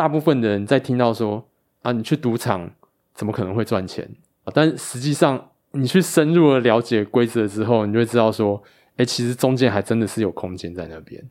[0.00, 1.46] 大部分的人在听到说
[1.82, 2.70] 啊，你去赌场
[3.14, 4.08] 怎么可能会赚钱？
[4.54, 8.62] 但实际上，你去深入的了解规则之后，你就会知道说，
[8.96, 11.22] 哎，其实中间还真的是有空间在那边。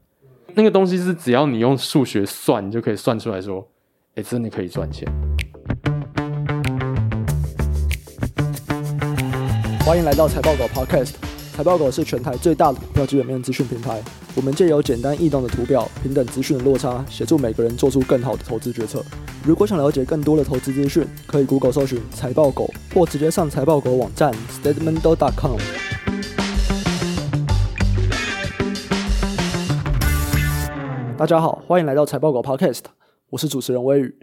[0.53, 3.67] 那个东西是只要你用数学算，你就可以算出来说，
[4.13, 5.11] 哎，真的可以赚钱。
[9.83, 11.38] 欢迎来到财报狗 Podcast。
[11.59, 14.01] 财报狗是全台最大的股票基本面资讯平台。
[14.33, 19.03] 我们借由简单易懂的图表、平等资讯的落差，协助每个人做出更好的投资决策。
[19.43, 25.57] 如果想了解更多的投资资讯，可以 Google 搜寻财报狗，或直接上财报狗网站 statementdog.com。
[31.17, 32.83] 大家好，欢迎来到财报狗 Podcast，
[33.31, 34.15] 我是主持人威宇。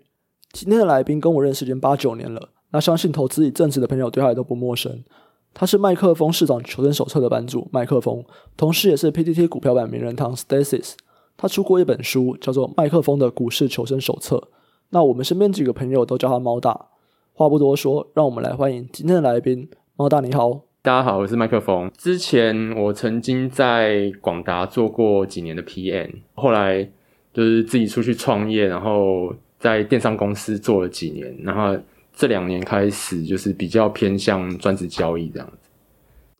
[0.52, 5.04] 今天的来宾跟我认识已经八九年了，那相信投资一阵子的朋友对他也都不陌生。
[5.58, 8.22] 他是麦克风市长求生手册的版主麦克风，
[8.58, 10.92] 同时也是 PTT 股票版名人堂 Stasis。
[11.34, 14.36] 他出过一本书，叫做《麦克风的股市求生手册》。
[14.90, 16.88] 那我们身边几个朋友都叫他猫大。
[17.32, 20.60] 话不多说，让我们来欢迎今天的来宾，猫大你好。
[20.82, 21.90] 大家好，我是麦克风。
[21.96, 26.86] 之前我曾经在广达做过几年的 PM，后来
[27.32, 31.82] 就是自己出去创业，然后在电商公司做了几年，然后。
[32.16, 35.68] 这两年开始就是比较偏向专职交易这样子。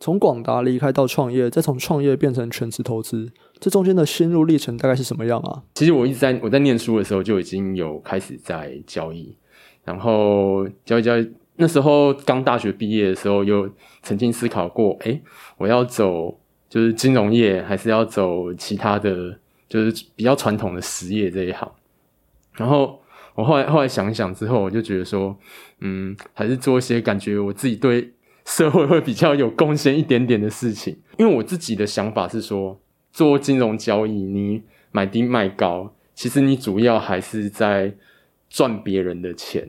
[0.00, 5.62] 从广达离开到创业，再从创业变成全职投资，这中间的心路历程大概是什么样啊？
[5.74, 9.36] 其实我一直在我在念书的时候就已经有开始在交易，
[9.84, 11.30] 然后交易交易。
[11.56, 13.70] 那时候刚大学毕业的时候，又
[14.02, 15.22] 曾经思考过，诶，
[15.58, 16.38] 我要走
[16.70, 21.70] 就是金融业，还是要走其他的，就是比较传统的实业这一行，
[22.55, 22.98] 然后。
[23.37, 25.37] 我后来后来想一想之后，我就觉得说，
[25.81, 28.15] 嗯，还是做一些感觉我自己对
[28.47, 30.98] 社会会比较有贡献一点点的事情。
[31.19, 32.81] 因为我自己的想法是说，
[33.12, 37.95] 做金融交易，你买低卖高，其实你主要还是在
[38.48, 39.69] 赚别人的钱。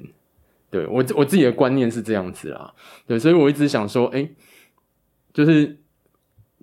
[0.69, 2.73] 对，我我自己的观念是这样子啦。
[3.05, 4.31] 对，所以我一直想说，诶，
[5.33, 5.77] 就是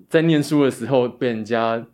[0.09, 1.87] 在念书的时候被人家，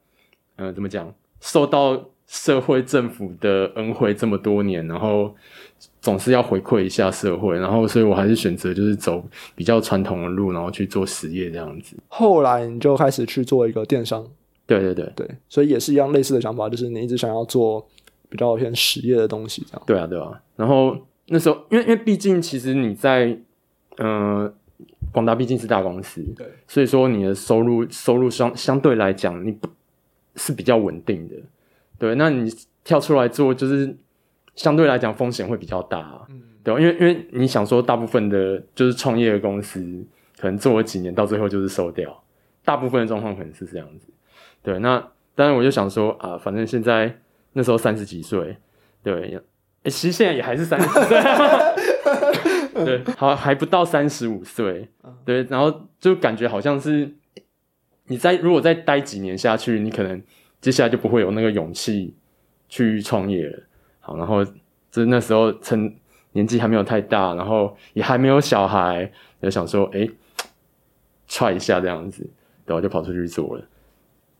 [0.55, 2.10] 呃，怎么讲，受到。
[2.31, 5.35] 社会政府的恩惠这么多年，然后
[6.01, 9.21] 总是要回馈一下社会，然后所以我还是选择就是走
[9.57, 11.97] 比较传统的路，然后去做实业这样子。
[12.07, 14.25] 后来你就开始去做一个电商，
[14.65, 17.85] 对对对对，所以也是一样类似的想法，就是你一直想要做
[18.29, 19.83] 比较偏实业的东西这样。
[19.85, 20.97] 对啊对啊，然后
[21.27, 23.37] 那时候因为因为毕竟其实你在
[23.97, 24.55] 嗯、呃、
[25.11, 29.69] 广达毕竟是大公司，对，所以说你的收入收入相相对来讲你不
[30.37, 31.35] 是比较稳定的。
[32.01, 32.51] 对，那你
[32.83, 33.95] 跳出来做，就是
[34.55, 40.03] 相对来讲风险会比较大，啊，嗯，对，因为因为你想说，大部分的就是创业的公司，
[40.39, 42.25] 可能做了几年，到最后就是收掉，
[42.65, 44.09] 大部分的状况可能是这样子。
[44.63, 44.99] 对，那
[45.35, 47.21] 当然我就想说啊，反正现在
[47.53, 48.57] 那时候三十几岁，
[49.03, 49.39] 对，
[49.83, 51.21] 诶其实现在也还是三十几岁，
[52.83, 54.89] 对，好还不到三十五岁，
[55.27, 57.15] 对，然后就感觉好像是
[58.07, 60.23] 你在如果再待几年下去，你可能。
[60.61, 62.15] 接下来就不会有那个勇气
[62.69, 63.63] 去创业了。
[64.01, 64.53] 好，然后就
[65.03, 65.95] 是那时候趁
[66.33, 69.11] 年纪还没有太大，然后也还没有小孩，
[69.41, 70.09] 就想说，哎
[71.29, 72.29] ，try 一下这样子，
[72.67, 73.65] 然后就跑出去做了。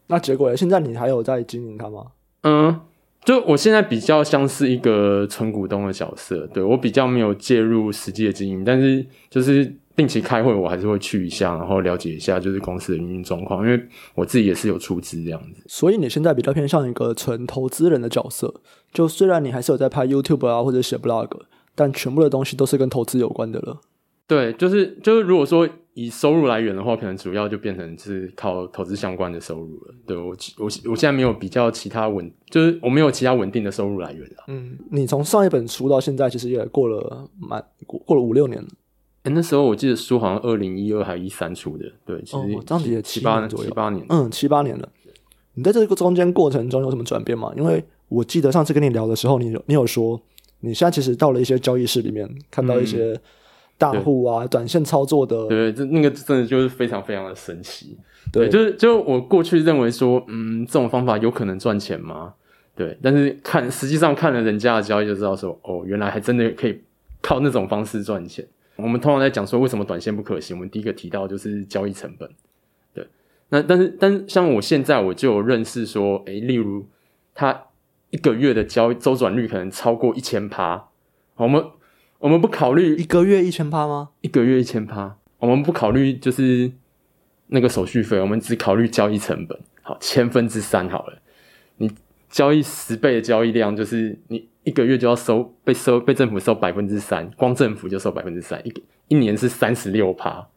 [0.07, 0.57] 那结果呢？
[0.57, 2.07] 现在你还有在经营它吗？
[2.43, 2.81] 嗯，
[3.25, 9.75] 就我现在比较像是一个纯股东的角色，对，我比较没有介入实际的经营，但是就是。
[10.01, 13.79] 定期开会，我还是会去一下，然后了解一下就是公司的运营运状况，因为
[14.15, 15.63] 我自己也是有出资这样子。
[15.67, 18.63] 所以你现在比较偏向一个纯投资人的角色，
[18.95, 21.29] 就虽然你还是有在拍 YouTube 啊或者写 Blog，
[21.75, 23.79] 但全部的东西都是跟投资有关的了。
[24.27, 29.95] 对，就是就是如果说以收入来源的话，可能主要就变成是靠投资相关的收入了。
[30.07, 34.45] 对，我我我现在没有比较其他稳，就是我没有其他稳定的收入来源了。
[34.49, 38.69] 嗯，你从上一本书到现在，其实也过了蛮过过了五六年了。
[39.23, 44.89] 哎，那时候我记得书好像二零一二还一三出的，对，其实、哦、这样子也七八年左右，七八年，嗯，七八年了。
[45.55, 47.53] 你在这个中间过程中有什么转变吗？
[47.57, 50.19] 因为我记得上次跟你聊的时候，你有你有说，
[50.61, 53.21] 你现在其实到了一些交易室里面，看到一些
[53.77, 57.99] 大户啊，嗯、短线操作的，对，这那个真的就是非常非常的神奇。
[58.33, 62.33] 对，对就是就我过去认为说，嗯，这种方法有可能赚钱吗？
[62.75, 66.81] 对，但是看实际上看了人家的交易就知道说，哦，原来还真的可以
[67.21, 68.47] 靠那种方式赚钱。
[68.83, 72.29] 我们通常在讲说为什么短线不可行，我们第一个提到就是交易成本。
[72.93, 73.07] 对，
[73.51, 76.87] 那但是但是像我现在我就有认识说，诶，例如
[77.35, 77.67] 他
[78.11, 80.89] 一个月的交易周转率可能超过一千趴，
[81.37, 81.65] 我们
[82.19, 84.11] 我们不考虑一个月一千趴吗？
[84.21, 86.71] 一个月一千趴，我们不考虑就是
[87.47, 89.59] 那个手续费，我们只考虑交易成本。
[89.83, 91.23] 好，千分之三好了，
[91.79, 91.91] 你
[92.29, 98.73] 交易十倍的交易量，就是你一个月就要收被收被政府收百分之三，光政府就收百分之三，一
[99.09, 100.49] 一年是三十六趴，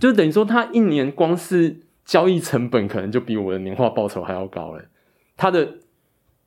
[0.00, 4.82] 就等于说他一年光是交易成本可能就比我的年化报酬还要高了。
[5.36, 5.68] 他的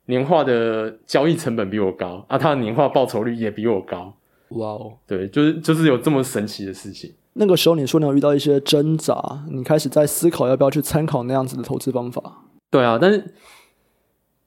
[0.06, 4.14] 年化的交易成本比我高啊，他的年化报酬率也比我高。
[4.50, 7.12] 哇哦，对，就是就是有这么神奇的事情。
[7.32, 12.44] 那个时候你说你有遇到一些挣扎，你开始在思考要不要去参考那样子的投资方法。
[12.70, 13.34] 对啊，但是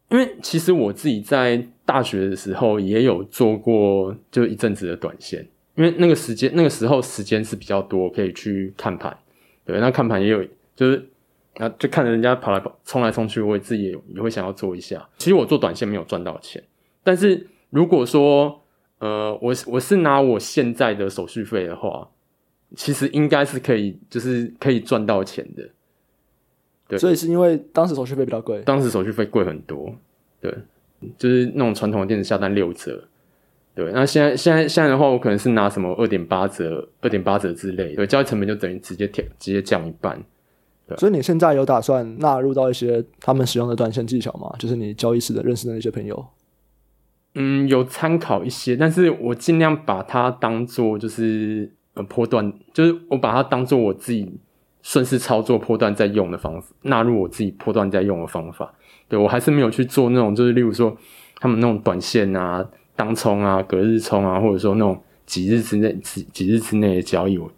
[0.10, 9.16] 因为其实我自己在大学的时候也有做过就一阵子的短线，因为那个时间那个时候时间是比较多，可以去看盘。
[9.66, 10.44] 对，那看盘也有，
[10.76, 11.08] 就是
[11.58, 15.08] 啊，就看着人家跑来跑冲来冲去，我自己也也会想要做一下。
[15.18, 16.64] 其实我做短线没有赚到钱，
[17.04, 18.64] 但是如果说
[18.98, 22.10] 呃，我我是拿我现在的手续费的话，
[22.76, 25.70] 其实应该是可以，就是可以赚到钱的。
[26.90, 29.94] 对，所以是因为当时手续费比较贵，当时手续费贵很多，
[30.42, 30.52] 对，
[31.20, 33.04] 就是那种传统的电子下单六折，
[33.76, 40.20] 对，那现在现在现在的话，我可能是拿什么二点八折、二点八折之类，对，交易成本就等于直接调直接降一半，
[40.88, 40.98] 对。
[40.98, 44.52] 所以你现在有打算纳入到一些他们使用的短线技巧吗？
[44.58, 46.26] 就是你交易时的认识的那些朋友？
[47.36, 54.40] 嗯，有参考一些，但是我尽量把它当做就是呃波段，就是我把它当做我自己。
[54.90, 58.74] 顺势操作波段在用的方法，纳入我自己波段在用的方法。
[59.08, 60.98] 对，我还是没有去做那种，就是例如说
[61.40, 67.52] 他们那种短线啊、当冲啊、隔日冲啊，或者说那种几日之内、几几日之内的交易，我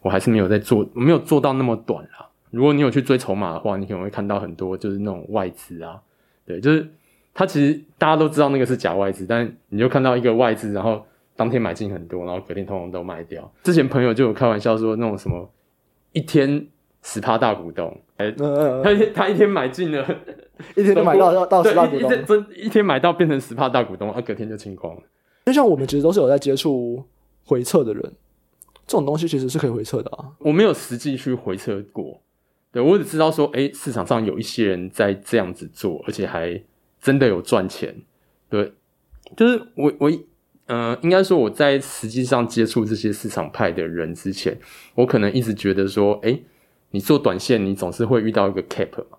[0.00, 2.24] 我还是没有在做，我没有做到那么短啊。
[2.50, 6.00] 如果你有去追筹码的话，你可能会看到很多就是那种外资啊，
[6.46, 6.88] 对，就是
[7.34, 11.04] 他其实大家都知道那个是假外资，但你就看到一个外资，然后
[11.36, 13.52] 当天买进很多，然后隔天通通都卖掉。
[13.64, 15.46] 之前朋友就有开玩笑说那种什么。
[16.12, 16.66] 一天
[17.02, 20.04] 十趴大股东，哎、嗯，他他一天买进了，
[20.76, 25.02] 一天就买到到十趴股东，真一天买到变成十趴大股东，啊，隔天就清光了。
[25.46, 27.02] 就像我们其实都是有在接触
[27.44, 28.02] 回测的人，
[28.86, 30.30] 这种东西其实是可以回测的啊。
[30.38, 32.20] 我没有实际去回测过，
[32.72, 36.62] 对，我只知道说，哎、欸，市场上有一些人在这样子做，而且还
[37.00, 37.94] 真的有赚钱。
[38.48, 38.72] 对，
[39.36, 40.10] 就是我我。
[40.72, 44.56] 嗯、呃，应该说我在实际上接触这些市场派的人之前，
[44.94, 46.44] 我可能一直觉得说，哎、欸，
[46.92, 49.18] 你做短线，你总是会遇到一个 cap 嘛。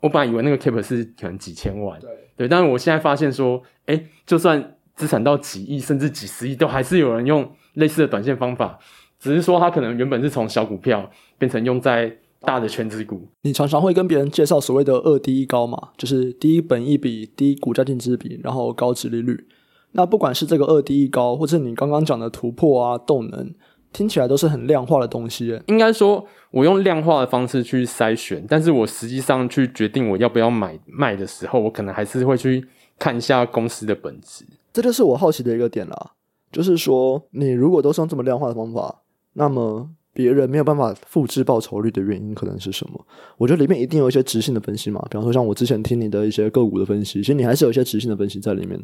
[0.00, 8.78] 我本来以为那个 cap 是可能几千万，对，对，但是我现在发现说，哎、欸，就算资产到几亿甚至几十亿，都还是有人用类似的短线方法，
[9.18, 13.26] 只是说他可能原本是从小股票变成用在大的全值股。
[13.40, 19.46] 你常常会跟别人介绍所谓的二低一高嘛，就是低本益比、低股价净值比，然后高殖利率。
[19.92, 23.52] 那不管是这个二低一高，或者你刚刚讲的突破啊、动能，
[23.92, 25.60] 听起来都是很量化的东西。
[25.66, 32.64] 应该说，我用量化的方式去筛选，但是我实际上去决定我要不要买卖的时候，我可能还是会去
[32.98, 34.44] 看一下公司的本质。
[34.72, 36.12] 这就是我好奇的一个点啦，
[36.52, 39.02] 就是说，你如果都是用这么量化的方法，
[39.32, 43.04] 那么别人没有办法复制报酬率的原因可能是什么？
[43.36, 48.80] 我觉得里面一定有一些直性的分析嘛，比方说像我之前听你的一些个股的分析，其实你还是有一些直性的分析在里面。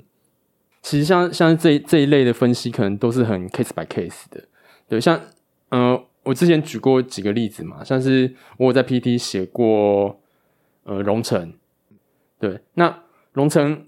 [0.86, 4.40] 其实像像这这一类的分析，可能都是很 case by case 的。
[4.88, 5.20] 对，像
[5.70, 10.16] 呃，我之前举过几个例子嘛，像是我有在 PT 写过
[10.84, 11.52] 呃荣成，
[12.38, 13.02] 对，那
[13.32, 13.84] 荣成，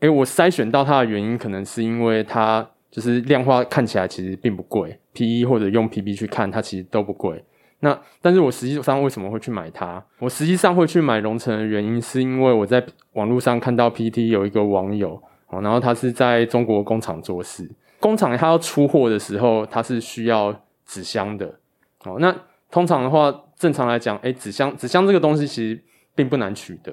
[0.00, 7.42] 诶，我筛选到它的原因，可能是因为它就是量化看起来其实并不贵，PE 或者用 PB 去看它其实都不贵。
[7.80, 10.04] 那但是我实际上为什么会去买它？
[10.18, 15.22] 我实际上会去买荣成的原因，是因为我在网络上看到 PT 有一个网友。
[15.60, 21.58] 然后他是在中国工厂做事，工厂他要出货的时候，他是需要纸箱的。
[22.04, 22.34] 哦，那
[22.70, 25.82] 通常的话，正常来讲，诶，纸箱纸箱这个东西其实
[26.14, 26.92] 并不难取得，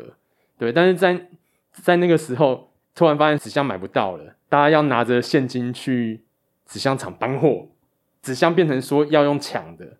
[0.58, 0.72] 对。
[0.74, 1.28] 但是在
[1.72, 6.24] 在那个时候，突然发现纸箱买不到了，大家要拿着现金去
[6.66, 7.68] 纸箱厂搬货，
[8.22, 9.98] 纸箱变成说要用抢的。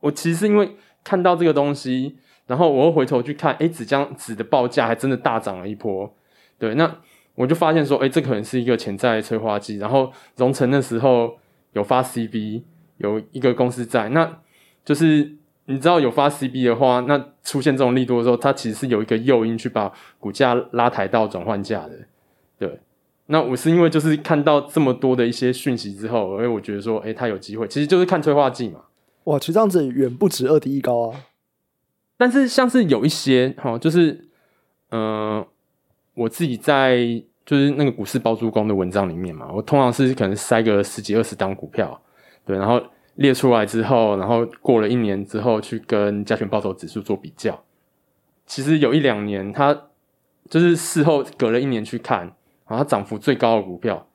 [0.00, 6.14] 我其实是因为看到这个东西，然后我又回头去看，诶，纸箱纸的报价还真的大涨了一波，
[6.58, 6.98] 对，那。
[7.34, 9.78] 我就发现说，哎、欸，这可能是一个潜在的催化剂。
[9.78, 11.38] 然后荣成那时候
[11.72, 12.62] 有发 CB，
[12.98, 14.40] 有一个公司在，那
[14.84, 22.00] 就是你知道有发 CB 的话，那出现这种利多的时候，它其实是有一个诱因去把股价拉抬到转换价的。
[22.58, 22.80] 对，
[23.26, 28.80] 那我是因为就是看到这么多的一些讯息之后，哎，我觉得说，哎、欸，它有机会，其实就是看催化剂嘛。
[29.24, 31.20] 哇，其实这样子远不止二低一高啊。
[32.18, 34.28] 但是像是有一些哈，就是
[34.90, 35.00] 嗯。
[35.38, 35.46] 呃
[36.14, 36.98] 我自己在
[37.44, 42.00] 就是那个股市包租公的文章里面嘛，我通常是可能塞个十几二十档股票，
[42.44, 42.80] 对，然后
[43.16, 47.62] 列出来之后，然后过了一年之后去跟加权报酬指数做比较。
[48.46, 49.72] 其实有一两年，它
[50.48, 52.20] 就是事后隔了一年去看，
[52.66, 54.06] 然后它涨幅最高的股票，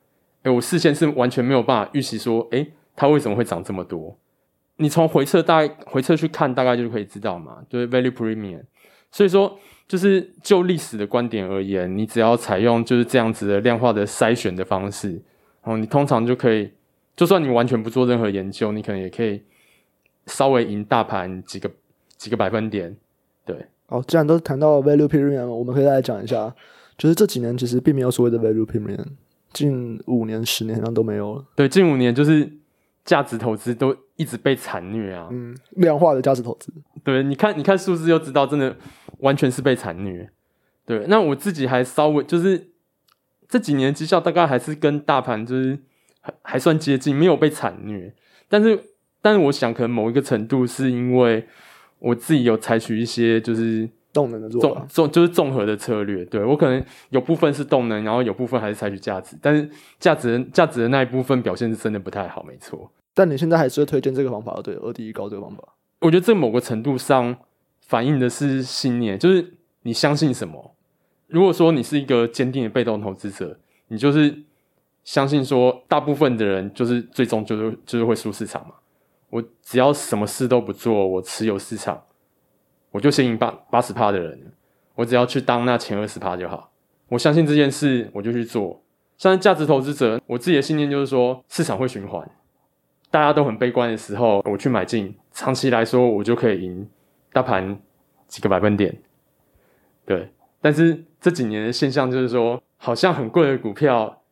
[0.42, 4.16] 哎，我事先是完全没有办法预期说，哎，它为什么会涨这么多？
[4.76, 8.62] 你从回撤大概回撤去看，大概就可以知道嘛，就是 value premium。
[9.10, 15.12] 所以说，就是就历史的观点而言，你只要采用就是这样子的量化的筛选的方式，
[15.62, 16.70] 然后你通常就可以，
[17.16, 19.42] 就算你完全不做任何研究，你可能也可以
[20.26, 21.70] 稍微赢大盘几个
[22.16, 22.94] 几个百分点。
[23.46, 26.54] 对，哦，既然都谈到 value premium，我们可以来讲一下。
[26.98, 29.06] 就是这几年其实并没有所谓的 value premium，
[29.52, 31.44] 近五年、十年好像都没有了。
[31.54, 32.50] 对，近五年就是
[33.04, 35.28] 价值投资都一直被惨虐啊。
[35.30, 36.72] 嗯，量化的价值投资。
[37.04, 38.76] 对，你看，你看数字就知道，真的
[39.18, 40.30] 完全是被惨虐。
[40.84, 42.70] 对，那我自己还稍微就是
[43.48, 45.78] 这几年绩效大概还是跟大盘就是
[46.20, 48.14] 还还算接近，没有被惨虐。
[48.48, 48.80] 但是，
[49.20, 51.46] 但是我想可能某一个程度是因为
[51.98, 53.88] 我自己有采取一些就是。
[54.10, 56.24] 动能的做法，综就是综合的策略。
[56.24, 59.68] 对，我可能有部分是动能，然后有部分还是采取价值，但是
[60.00, 62.90] 价值价值的那一部分表现是真的不太好，没错。
[63.14, 65.62] 但你现在还是会推荐这个方法，对，二低一高这个方法。
[66.00, 67.36] 我觉得这某个程度上
[67.88, 70.76] 反映的是信念，就是你相信什么。
[71.26, 74.44] 如果说你是一个坚定的被动投资者，你就是
[75.02, 78.74] 相信说，大部分的人就是最终就是就是会输市场嘛。
[79.30, 82.02] 我只要什么事都不做，我持有市场。
[82.90, 84.52] 我就先赢八八十趴的人，
[84.94, 86.70] 我只要去当那前二十趴就好。
[87.08, 88.82] 我相信这件事，我就去做。
[89.18, 92.30] 像价值投资者，我自己的信念就是说，市场会循环。
[93.10, 96.88] 大家都很悲观的时候，我去买进，长期来说，我就可以赢
[97.32, 97.78] 大盘
[98.26, 98.96] 几个百分点。
[100.04, 100.30] 对，
[100.60, 104.22] 但是这几年的现象就是说，好像很贵的股票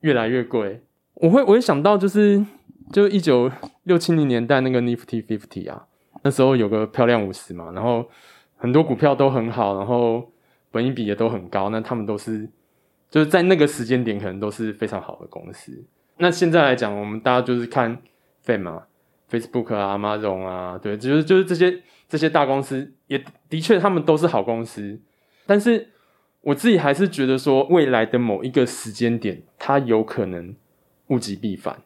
[0.00, 0.82] 越来越贵。
[1.14, 2.44] 我会，我会想到就是，
[2.92, 3.50] 就一九
[3.84, 5.86] 六七零年代那个 Nifty Fifty 啊。
[6.22, 8.08] 那时候有个漂亮五十嘛，然后
[8.56, 10.30] 很多股票都很好，然后
[10.70, 12.48] 本益比也都很高，那他们都是
[13.08, 15.84] 就是在那个时间点可能都是非常好的公司。
[16.16, 17.96] 那现在来讲，我们大家就是看
[18.44, 18.82] FAM 嘛
[19.30, 24.98] ，Facebook 啊，Amazon 啊，对，就是就是这些这些大公司，也的确他们都是好公司，
[25.46, 25.88] 但是
[26.40, 30.54] 我自己还是觉得说，未来的某一个时间点，它有可能
[31.08, 31.78] 物极必反。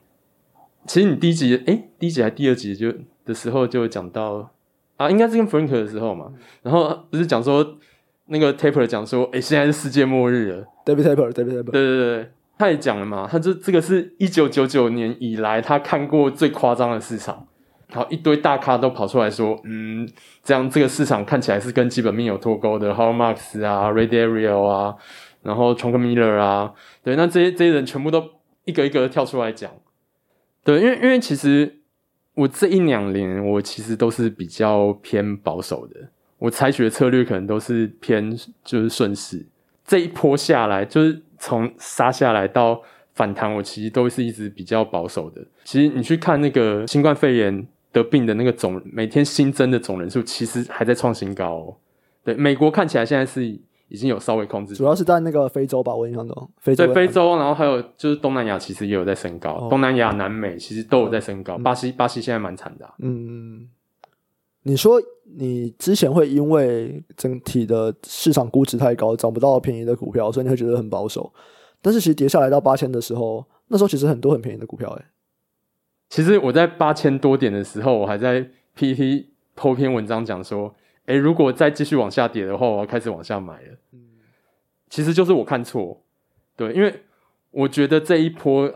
[0.87, 2.93] 其实你第一集，诶、欸，第一集还是第二集就。
[3.25, 4.53] 的时候就讲到
[4.97, 7.79] 啊，应该是跟 Frank 的时候嘛，然后不是讲说
[8.27, 10.67] 那个 Taper 讲说，诶、欸，现在是世界末日了。
[10.85, 17.47] David Taper，David Taper，对对对，他也讲了嘛，他这这个是一九九九年以来他看过最夸张的市场，
[17.93, 20.09] 好，一堆大咖都跑出来说，嗯，
[20.43, 24.97] 这样这个市场看起来是跟基本面有脱钩的，Howard Marks 啊，Ray Dalio 啊，
[25.43, 26.73] 然后 Chuck Miller 啊，
[27.05, 28.25] 对，那这些这些人全部都
[28.65, 29.71] 一个一个跳出来讲，
[30.65, 31.79] 对，因为因为其实。
[32.35, 36.09] 我这一两年，我其实都是比较偏保守的。
[36.39, 38.35] 我采取的策略可能都是偏
[38.65, 39.45] 就是顺势。
[39.85, 42.81] 这一波下来，就是从杀下来到
[43.13, 45.45] 反弹，我其实都是一直比较保守的。
[45.65, 51.77] 其实你去看那个新冠肺炎得病的那个总每天新增的总人数，其实还在创新高哦。
[52.25, 53.61] 对，美国看起来现在是。
[53.89, 56.51] 已经有稍微控制，主要是在那个非洲吧，我印象中。
[56.57, 59.51] 非洲对非洲，然后还有就是东南亚，其实也有在升高。
[59.51, 61.59] 哦、东南亚、南美其实都有在升高。
[61.59, 62.95] 嗯、巴西，巴西现在蛮惨的、啊。
[63.01, 63.69] 嗯，
[64.63, 64.99] 你说
[65.37, 71.31] 你之前会因为整体的市场估值太高，找不到便宜的股票，所以你会觉得很保守。
[71.83, 75.05] 但是其实跌下来到八千的时候，那时候其实很多很便宜的股票、欸，诶
[76.13, 80.75] 其实我在八千多点的时候，我还在 PTT 剖篇文章讲说。
[81.07, 83.69] 诶，如果再继续往下跌的话，我要开始往下买了。
[83.93, 83.99] 嗯，
[84.89, 86.01] 其实就是我看错，
[86.55, 86.95] 对，因为
[87.51, 88.73] 我觉得这一波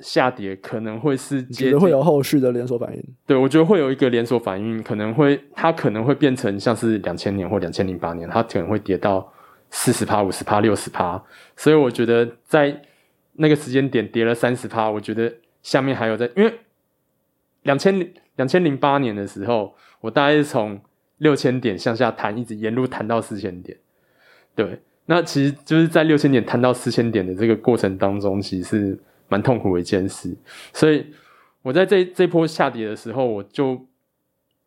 [0.00, 3.02] 下跌可能会是接会有后续的连锁反应。
[3.26, 9.32] 对，我觉得会有一个连锁反应，可能会它可能会变成像是两千年或两千零八年，它可能会跌到
[9.70, 11.20] 四十趴、五十趴、六十趴。
[11.56, 12.80] 所以我觉得在
[13.32, 16.60] 那个时间点跌了三十趴，我觉得下面还有在，因为
[17.66, 20.80] 两千两千零八年的时候，我大概是从。
[21.18, 23.74] 六千点向下弹，一直沿路弹到四千点。
[24.54, 30.36] 对，那其实就是在六千点弹到四千点的这个过程当中，其实是蛮痛苦的一件事。
[30.74, 31.06] 所以
[31.62, 33.86] 我在这这波下跌的时候，我就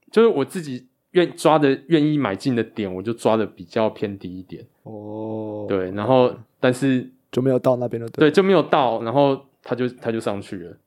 [0.10, 4.66] 就是我自己愿抓的愿意买进的点，我就抓的比较偏低一点。
[4.82, 10.78] 哦，对，然后但是就没有到那边的，对，就没有到，然后它就它就上去了。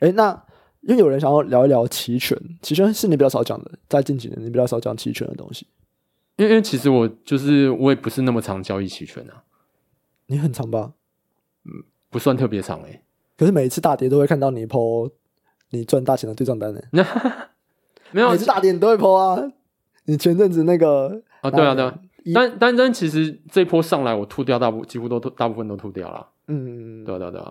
[0.00, 0.42] 诶，那。
[0.86, 5.66] 因为有人想要聊一聊期权，期权是你比较少讲的，在近几年你比较少讲期权的东西。
[6.36, 9.42] 因为，因为其实我就是我也不是那么常交易期权啊。
[10.26, 10.92] 你很长吧？
[11.64, 13.02] 嗯，不算特别长诶、欸。
[13.36, 15.10] 可是每一次大跌都会看到你 po
[15.70, 17.06] 你赚大钱的对账单呢、欸。
[18.12, 19.52] 没有，每次大跌你都会 po 啊。
[20.04, 21.98] 你前阵子那个啊、哦，对啊，对啊，
[22.32, 26.28] 但但但其实这一波上来，我吐掉大部几乎都大部分都吐掉了。
[26.46, 27.42] 嗯，对对对，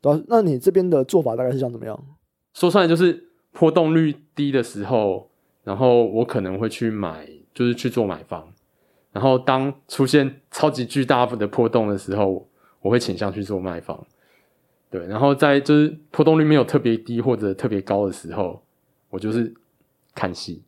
[0.00, 0.24] 对。
[0.26, 2.04] 那你这边的做法大概是想怎么样？
[2.54, 5.30] 说出来就是波动率低的时候，
[5.64, 8.48] 然后我可能会去买，就是去做买方。
[9.12, 12.48] 然后当出现超级巨大的波动的时候，
[12.80, 14.06] 我会倾向去做卖方。
[14.90, 18.62] 对，然后在就是波动率没有特别低或者特别高的时候，
[19.10, 19.52] 我就是
[20.14, 20.62] 看戏。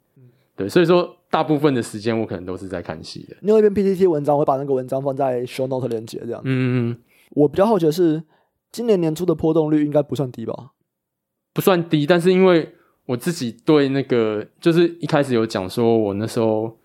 [0.56, 3.36] 对，所以说大部分的时间我可能都是在看戏的。
[3.40, 6.40] 你有一篇 PPT 文章，我会把那个文章放在 Show Note 连接这样。
[6.44, 6.98] 嗯嗯。
[7.30, 8.22] 我比较好奇的是，
[8.70, 10.72] 今年年初的波动率应该不算低吧？
[11.54, 12.74] 不算低，但是因为
[13.06, 16.76] 我自己对那个，就是一开始有讲说，我那时候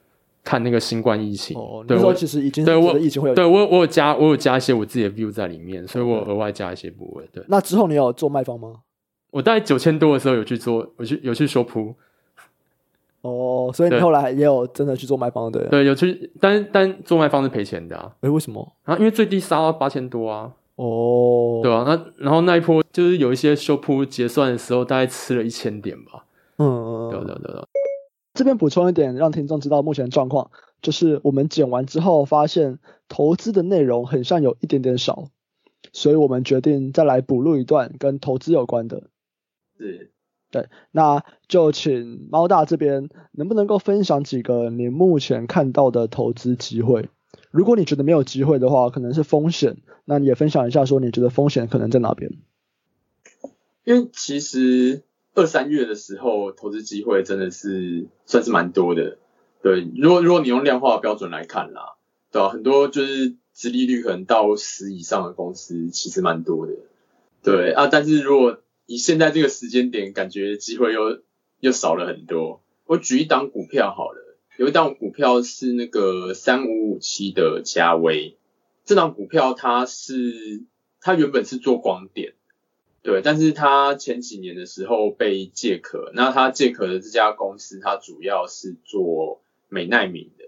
[0.43, 7.27] 看那个新冠疫情，哦，对，我其实已经对我疫情会有，对我我有加我有加一些我自己的 view 在里面，所以我额外加一些部位。
[7.33, 8.75] 对，那之后你有做卖方吗？
[9.31, 11.93] 我大概九千多的时候有去做，有去有去说铺。
[13.21, 18.11] 哦，所以你后来也有真的去做卖方的，对，有去，但但做卖方是赔钱的啊。
[18.21, 18.75] 诶，为什么？
[18.83, 20.53] 啊，因为最低杀到八千多啊。
[20.81, 26.23] 哦，对啊，那然后那一波就是有一些修铺结算的时候，大概吃了一千点吧。
[26.57, 27.67] 嗯嗯，对对对对。
[28.33, 35.25] 这边补充一点，让听众知道目前状况，就是我们剪完之后发现投资的内容很像有一点点少，
[35.91, 39.03] 所以我们决定再来补录一段跟投资有关的。
[39.77, 40.13] 是。
[40.51, 47.09] 对，那就请猫大这边能不能够分享几个你目前看到的投资机会？
[47.51, 52.31] 如果你觉得没有机会的话，可能是风险，那你也分享一下，说你觉得风险可能在哪边？
[53.83, 55.03] 因为其实
[55.33, 59.17] 二三月的时候，投资机会真的是算是蛮多的。
[59.63, 61.95] 对，如果如果你用量化标准来看啦，
[62.31, 62.49] 对吧？
[62.49, 66.73] 很多就是殖利率可能到十以上的公司，其实蛮多的。
[67.41, 71.21] 对啊，但是如果以现在这个时间点，感觉机会又
[71.59, 72.61] 又少了很多。
[72.85, 74.28] 我举一档股票好了，
[74.59, 78.35] 有一档股票是那个三五五七的嘉威。
[78.83, 80.65] 这档股票它是
[80.99, 82.33] 它原本是做光电，
[83.01, 86.11] 对，但是它前几年的时候被借壳。
[86.13, 90.43] 那它借壳的这家公司，它主要是做美奈米的，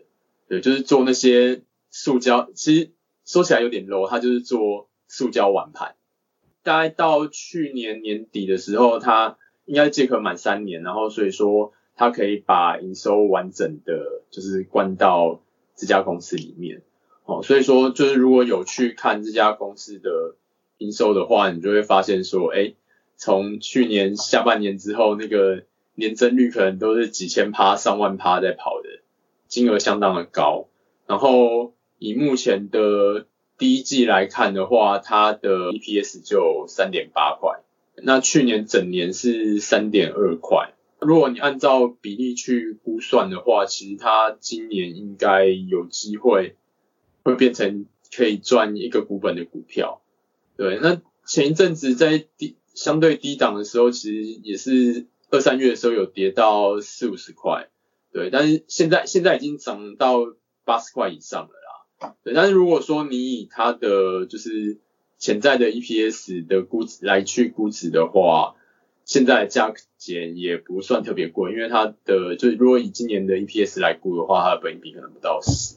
[0.50, 2.52] 对，就是做那些塑胶。
[2.54, 2.92] 其实
[3.24, 5.96] 说起来有点 low，它就是做塑胶碗盘。
[6.64, 15.42] 大概到去年年底的时候，它应该借壳满三年，然后所以说他可以把营收完整的，就是关到
[15.76, 16.82] 这家公司里面。
[17.26, 20.36] 哦，所以说就是如果有去看这家公司的
[20.80, 22.74] 营收的话，你就会发现说，哎，
[23.16, 28.90] 从去年下半年之后，那个年增率可能都是几千趴、上万趴在跑的，
[29.48, 30.68] 金额相当的高。
[31.06, 33.28] 然后以目前的
[33.58, 37.60] 第一季来看的话，它的 EPS 就三点八块，
[37.96, 40.74] 那去年整年是三点二块。
[41.02, 46.56] 如果你按照比例去估算的话，其实它今年应该有机会
[47.24, 50.02] 会变成可以赚一个股本的股票。
[50.58, 57.70] 对，那前一阵子在低相对低档的时候，其实也是二三月的时候有跌到四五十块，
[58.14, 60.20] 对，但是现在现在已经涨到
[60.66, 62.16] 八十块以上了啦。
[62.24, 64.78] 对，但是如果说你以它的就是
[65.18, 68.56] 潜在的 EPS 的估值来去估值的话，
[69.12, 75.76] 现在的价钱也不算特别贵，因为它的就是如果以今年的 EPS 来估的话，它的本益比可能不到十。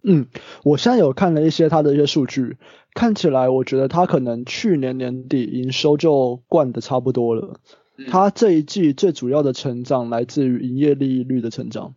[0.00, 0.26] 嗯，
[0.64, 2.56] 我现在有看了一些它的一些数据，
[2.94, 7.60] 看起来我觉得它可能去年年底营收就灌得差不多了。
[8.06, 11.94] 它这一季最主要的成长来自于营业利率的成长。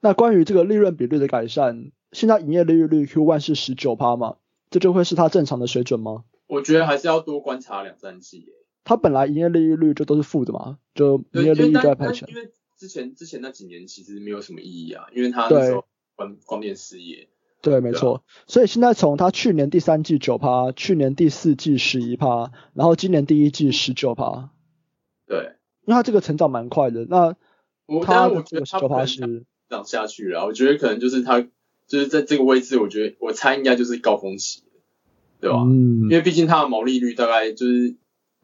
[0.00, 1.90] 那关于这个利润比率的改善。
[2.12, 4.36] 现在营业利率率 Q1 是十九趴嘛，
[4.70, 6.22] 这就会是它正常的水准吗？
[6.46, 8.52] 我觉得还是要多观察两三季耶。
[8.88, 12.26] 它本来营业利率就都是负的嘛，就营业利率就在排前。
[12.30, 15.84] 因为之前之前那几年其实没有什么意义啊，因为它那时候
[16.16, 17.28] 光光电事业。
[17.60, 18.24] 对，没错。
[18.46, 24.50] 所以现在从它去年第三季九趴，去年第四季十一趴，然后今年第一季十九趴。
[25.26, 27.04] 对，因为它这个成长蛮快的。
[27.10, 27.36] 那
[28.04, 31.46] 它我觉得九趴是涨下去了，我觉得可能就是它。
[31.88, 34.62] 就是在这个位置，我觉得我猜应该就是高峰期，
[35.40, 35.62] 对吧？
[35.62, 37.96] 嗯，因为毕竟它的毛利率大概就是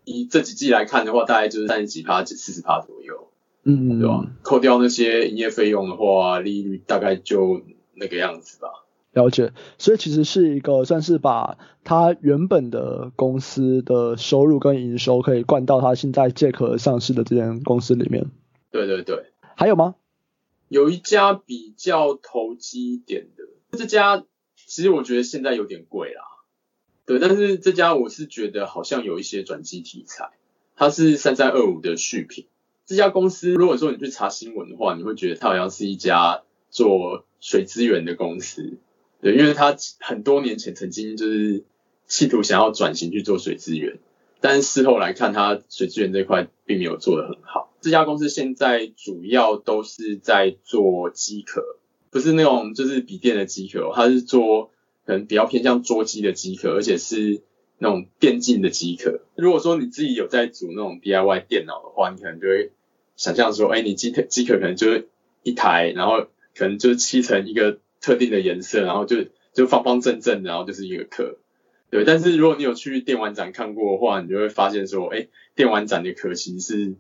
[0.05, 3.29] 以这几季来看的话，大概就是三十几趴、四十趴左右，
[3.64, 4.27] 嗯，对吧？
[4.43, 7.62] 扣掉那些营业费用的话，利率大概就
[7.95, 8.69] 那个样子吧。
[9.12, 18.27] 了解，所以其实是一个算是把他原本的公司的收入跟营收可以灌到他现在借壳上市的这间公司里面。
[18.73, 19.95] 对对对，还有吗？
[20.69, 24.25] 有一家比较投机一点的，这家
[24.57, 26.23] 其实我觉得现在有点贵啦，
[27.07, 30.31] 对，但是这家我是觉得好像有一些转机题材，
[30.77, 32.47] 它是三三二五的续品。
[32.87, 38.79] 这家公司如果说你去查新闻的话，你会觉得它好像是一家做水资源的公司，
[39.23, 41.64] 对，因为它很多年前曾经就是
[42.07, 43.99] 企图想要转型去做水资源，
[44.40, 47.73] 但事后来看，它水资源这块并没有做得很好。
[47.81, 51.62] 这家公司现在主要都是在做机壳，
[52.11, 54.71] 不是那种就是笔电的机壳，它是做
[55.07, 57.43] 可能比较偏向桌机的机壳，而且是
[57.79, 59.21] 那种电竞的机壳。
[59.37, 62.73] 如果说你自己有在组那种 DIY 电脑的话，你可能就会
[63.17, 65.09] 想象说，哎，你机机壳可能就是
[65.43, 71.38] 一台，然后可能就是漆成一个特定的颜色，然后就就方方正正，然后就是一个壳。
[71.90, 76.95] 对，但是如果你有去电玩展看过的话，你就会发现说，哎，电玩展的壳其实是。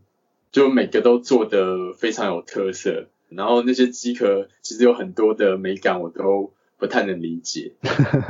[0.52, 6.52] 就每个都做得非常有特色，然后那些机壳其实有很多的美感，我都
[6.84, 7.72] 不太能理解，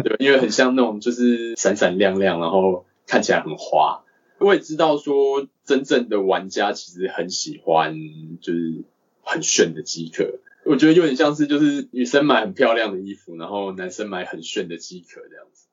[0.05, 4.05] 对，因为很像那种就是闪闪亮亮，然后看起来很花。
[4.39, 7.97] 我也知道说，真正的玩家其实很喜欢
[8.41, 8.85] 就是
[9.23, 15.67] 很炫的机壳，我觉得有点像是就是女生买很漂亮的衣服，然后男生买很炫的机壳这样子。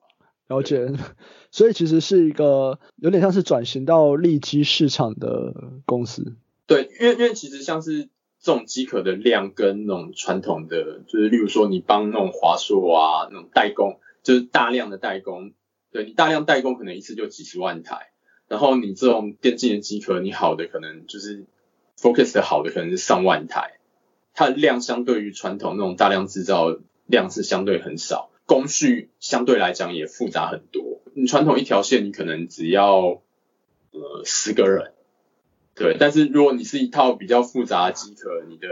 [0.48, 0.92] 了解，
[1.52, 5.54] 所以其实是一个有点像是转型到利基市场的
[5.86, 6.34] 公司。
[6.66, 8.08] 对，因为因为其实像是
[8.42, 15.52] 这种机壳的量跟那种传统的，就是例如说你帮那种华硕啊那种代工，就是大量的代工，
[15.92, 18.10] 对你大量代工可能一次就几十万台，
[18.48, 21.44] 然后你这种电竞的机壳，你好的可能就是
[21.96, 23.78] Focus 的好的可能是上万台，
[24.34, 26.76] 它的量相对于传统那种大量制造
[27.06, 31.00] 量是相对很少，工序相对来讲也复杂很多。
[31.14, 33.22] 你传统一条线你可能只要
[33.92, 34.91] 呃十个人。
[35.74, 38.68] 对，但是如果你是一套比较复杂的机壳，你的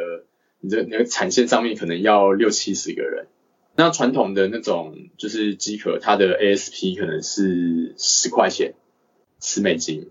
[0.61, 3.27] 你的那个产线上面可能要六七十个人。
[3.77, 8.75] 那传统的那种就是机壳，它的 ASP 可能是十块钱，
[9.41, 10.11] 十美金。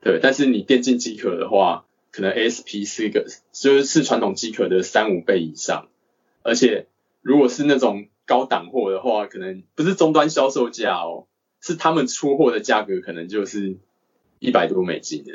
[0.00, 5.88] 对，但是你电竞机壳的话，可能 ASP 是一个就是是传统机壳的三五倍以上。
[6.42, 6.86] 而且
[7.20, 11.26] 如果是那种高档货的话，可能不是终端销售价哦，
[11.60, 13.76] 是他们出货的价格，可能就是
[14.38, 15.32] 一百多美金的。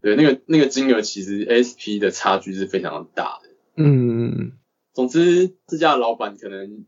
[0.00, 3.48] 对，那个那个金额其实 ASP 的差距是非常大的。
[3.74, 4.52] 嗯，
[4.92, 6.84] 总之这家的老板可能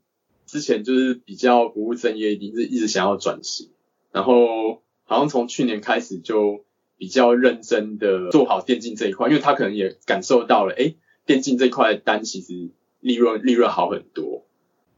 [0.46, 3.70] 之前就是比较不务正业，一定是一直想要转型，
[4.12, 6.64] 然后好像从去年开始就
[6.96, 10.94] 比较认真的做好电竞这一块，因为他可能也感受到了，哎，
[11.26, 12.70] 电竞这一块单其实
[13.00, 14.46] 利润利润好很多。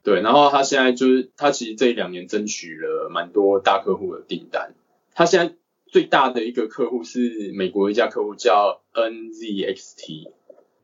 [0.02, 4.74] 对，然后他现在就是他其实这一两年争取了蛮多大客户的订单，
[5.14, 5.54] 他现在。
[5.92, 10.30] 最大的一个客户是美国一家客户叫 NZXT，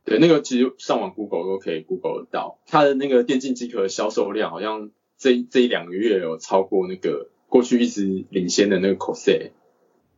[0.04, 9.52] 对，那个其实上网 Google 都可以 Google 得到，它的那个电竞机壳销售量好像这这一两个月有超过那个过去一直领先的那个 Corsair，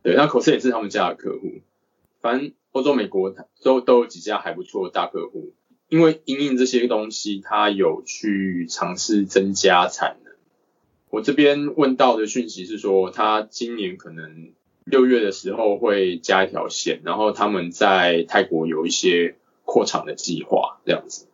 [0.03, 1.61] 对，那 COS A 也是他们家的客户，
[2.19, 5.53] 反正欧洲、美国都都有几家还不错的大客户，
[5.87, 10.33] 因为因应这些东西，它有去尝试增加产能。
[11.09, 14.51] 我这边问到的讯息是说，他今年可能。
[14.91, 21.27] 六月的时候会加一条线，然后他们在泰国有一些扩厂的计划，这样子。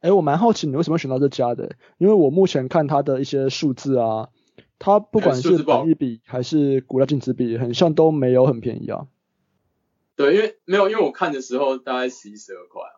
[0.00, 1.76] 哎，我蛮好奇你为什么选到这家的？
[1.96, 4.28] 因为我目前看它的一些数字啊，
[4.78, 9.06] 它不管是本益比还是股价净值比，很像都没有很便宜啊。
[10.16, 12.94] 对，因为没有，因为我看的时候大概十一十二块啊。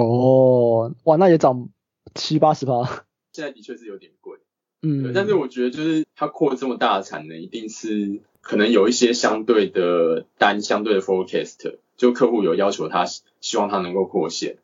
[0.00, 1.68] 哦，哇，那也涨
[2.14, 3.04] 七八十趴。
[3.32, 4.38] 现在的确是有点贵。
[4.82, 8.22] 嗯，但是我觉得就是它扩这么大的产能，一定是。
[8.40, 13.04] 可能有一些相对的单，相对的 forecast，就客户有要求他，
[13.40, 14.58] 希望他能够扩线。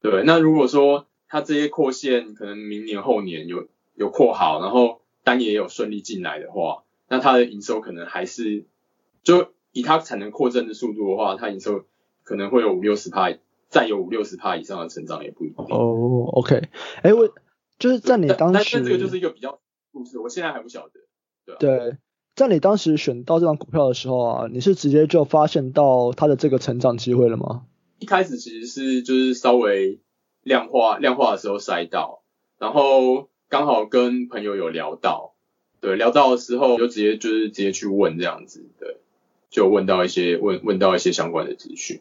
[0.00, 8.64] 对，那如果说他这些扩线可能明年后年有有扩好，然后单也有顺利进来的话，那他的营收可能还是，
[9.22, 11.84] 就以他产能扩增的速度的话，他营收
[12.24, 13.32] 可能会有五六十趴，
[13.68, 15.64] 再有五六十趴以上的成长也不一定。
[15.70, 16.68] 哦，OK，
[17.02, 17.32] 哎，我
[17.78, 19.60] 就是在你当时，这个就是一个比较
[19.92, 21.00] 故事，我现在还不晓得，
[21.46, 21.58] 对吧？
[21.60, 21.96] 对。
[22.34, 27.64] 在你当时选到这张股票的时候啊，你是直接就发现到它的这个成长机会了吗？
[27.98, 30.00] 一开始其实是就是稍微
[30.42, 32.22] 量化量化的时候筛到，
[32.58, 35.34] 然后刚好跟朋友有聊到，
[35.80, 38.96] 对，聊到的时候就直接就是直接去问这样子，对，
[39.50, 42.00] 就问到一些问问到一些相关的资讯。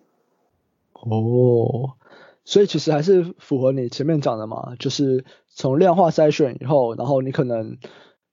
[0.94, 1.92] 哦，
[2.46, 7.78] 所以其实还是符合你前面讲的嘛，就是从量化筛选以后，然后你可能。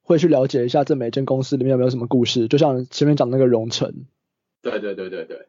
[0.08, 4.06] 会去了解一下这每间公司里面有没有什么故事，就像前面讲那个荣城。
[4.62, 5.48] 对对对对对，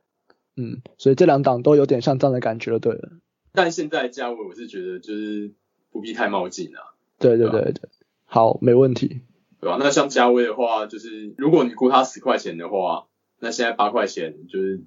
[0.57, 3.09] 嗯，所以这两档都有点像这样的感觉，对了。
[3.53, 5.53] 但现在价位我是觉得就是
[5.91, 6.91] 不必太冒进啊。
[7.19, 7.89] 对对对对，对
[8.25, 9.21] 好，没问题。
[9.61, 9.77] 对吧？
[9.79, 13.07] 那像价位的话，就是如果你估它十块钱的话，
[13.39, 14.81] 那现在八块钱就是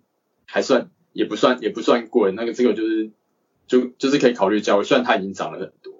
[0.44, 3.10] 还算也不算也不算贵，那个这个就是
[3.66, 5.91] 就就是可以考虑价位，虽然它已经涨了很多。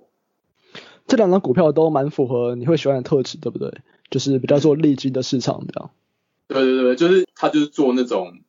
[1.13, 3.71] 这两张股票都蛮符合你会喜欢的特质，对不对？
[4.09, 5.91] 就是比较做利基的市场这样。
[6.49, 8.41] 对对对，就是他就是做那种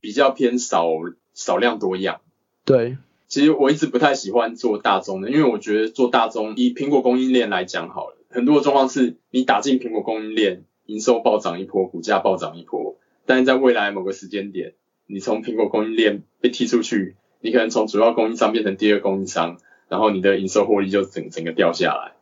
[0.00, 0.86] 比较偏少
[1.34, 2.20] 少量多样。
[2.64, 14.74] 对，其实我一直不太喜欢做大宗的，因为我觉得做大宗以苹果供应链来讲好了，很多的状况是你打进苹果供应链，营收暴涨一波，股价暴涨一波，但是在未来某个时间点，
[15.08, 19.58] 你从苹果供应链被踢出去，你可能从主要供应商变成第二供应商。
[19.92, 22.12] 然后你的营收获利就整整个掉下来，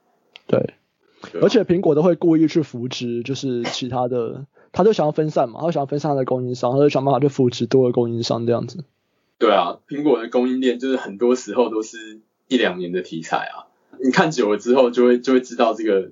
[0.48, 0.74] 对，
[1.30, 8.83] 对，而且苹果都会故意去扶植，就是其他的，他就想要分散嘛，他就想要分散他的供应商，他就想办法去扶植多个供应商这样子。
[9.38, 13.70] 对啊，苹果的供应链就是很多时候都是一两年的题材啊，
[14.02, 16.11] 你看久了之后就会就会知道这个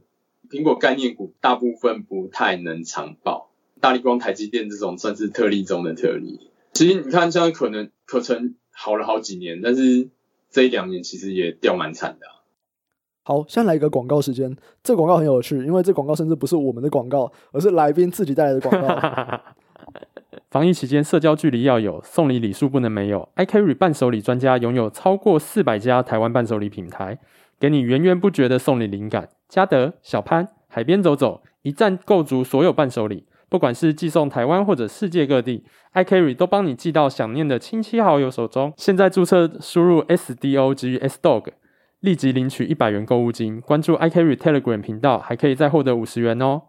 [0.49, 6.53] 苹果概念股大部分不太能长抱，大力光、台积电这种算是特例中的特例。
[6.73, 10.11] 其实你看现在可能可成好了好几年，但是。
[10.59, 12.42] 这一两年其实也掉蛮惨的啊。
[13.23, 14.57] 好，现在来一个广告时间。
[14.83, 19.40] 这广告很有趣，因为这广告甚至不是我们的广告，而是来宾自己带来的广告。
[20.51, 23.29] 防疫期间，社交距离要有，送礼礼数不能没有。
[23.37, 27.21] iCarry 伴手礼专家拥有超过四百家台湾伴手礼品牌，
[27.61, 29.29] 给你源源不绝的送礼灵感。
[29.49, 33.28] 嘉德、小潘、海边走走，一站购足所有伴手礼。
[33.49, 38.73] 不管是寄送台湾或者世界各地，iCarry 都帮你寄到想念的亲戚好友手中。
[38.77, 41.47] 现在注册输入 S D O G S Dog，
[42.01, 43.61] 立即领取一百元购物金。
[43.61, 46.63] 关注 iCarry Telegram 频道，还可以再获得五十元哦。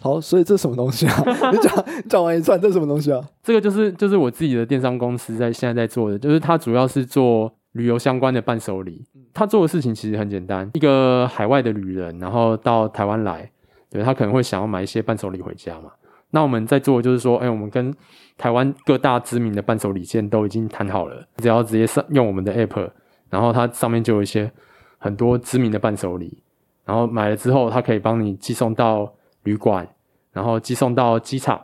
[0.00, 1.24] 好，所以这是什么东西啊？
[1.52, 3.20] 你讲讲完一串，这是什么东西啊？
[3.42, 9.04] 这个就是就是我自己的电商公司在现在在做的，就是它主要是做旅游相关的伴手礼。
[9.34, 13.50] 他做的事情其实很简单，一个海外的旅人，然后到台湾来。
[13.90, 15.90] 对，他可能会想要买一些伴手礼回家嘛。
[16.30, 17.92] 那我们在做的就是说，哎，我们跟
[18.38, 22.88] 台湾各大知名的伴手礼店都已经谈好了，只要直接上用我们的 app，
[23.28, 24.50] 然后它上面就有一些
[24.98, 26.40] 很多知名的伴手礼，
[26.84, 29.88] 然后买了之后，它可以帮你寄送到旅馆，
[30.32, 31.60] 然后寄送到机场，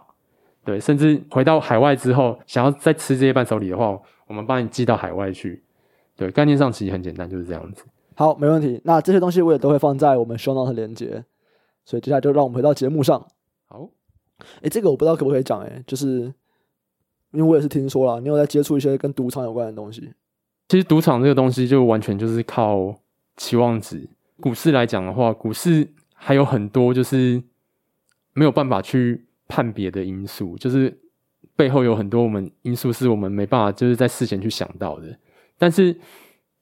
[0.64, 5.62] 对，甚至回到海外之后，想要再吃这些伴手礼的话，我们帮你寄到海外去。
[6.16, 7.84] 对，概念上其实很简单，就是这样子。
[8.16, 8.80] 好，没问题。
[8.84, 11.22] 那这些东西我也都会放在我们 show note 的链接。
[11.86, 13.26] 所以接下来就让我们回到节目上。
[13.68, 13.88] 好，
[14.60, 16.30] 哎，这个我不知道可不可以讲，哎，就是
[17.30, 20.12] 因为我也是听说了，你有在接触一些跟赌场有关的东西。
[20.68, 22.94] 其实赌场这个东西就完全就是靠
[23.36, 24.08] 期望值。
[24.40, 27.42] 股市来讲的话，股市还有很多就是
[28.32, 31.00] 没有办法去判别的因素，就是
[31.54, 35.16] 背后有很多我们因素是我们没办法就是在事前去想到的。
[35.56, 35.96] 但是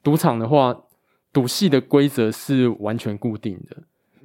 [0.02, 0.84] 赌场的话，
[1.32, 3.82] 赌戏的规则是完全固定的。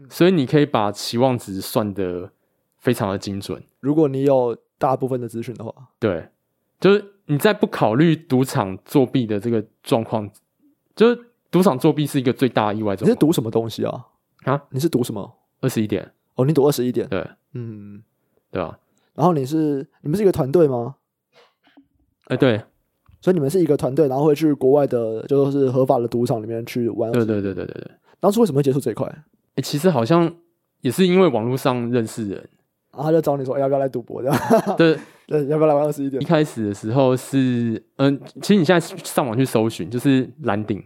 [0.09, 2.31] 所以你可以把期望值算得
[2.77, 3.61] 非常的精准。
[3.79, 6.29] 如果你有大部分的资讯的话，对，
[6.79, 10.29] 就是你在不考虑赌场作弊的这个状况，
[10.95, 12.95] 就是赌场作弊是一个最大的意外。
[12.99, 14.07] 你是赌什么东西啊？
[14.43, 15.37] 啊，你是赌什么？
[15.61, 16.11] 二十一点。
[16.35, 17.07] 哦，你赌二十一点。
[17.07, 18.01] 对，嗯，
[18.51, 18.77] 对啊。
[19.13, 20.95] 然后你是你们是一个团队吗？
[22.27, 22.63] 哎、欸，对。
[23.21, 27.11] 所以你们是一个团队，然后会去国外的，就是合法的赌场里面去玩。
[27.11, 27.91] 对对对对对对。
[28.21, 29.13] 当初为什么会接触这一块？
[29.59, 30.33] 欸、其实好像
[30.81, 32.37] 也是因为网络上认识人，
[32.91, 34.37] 然后他就找你说：“欸、要不要来赌博？”这样
[34.77, 36.21] 对 对，要不要来玩二十一点？
[36.21, 40.83] 一开始的时候是，嗯，其实你现在上网去搜寻，就是蓝顶，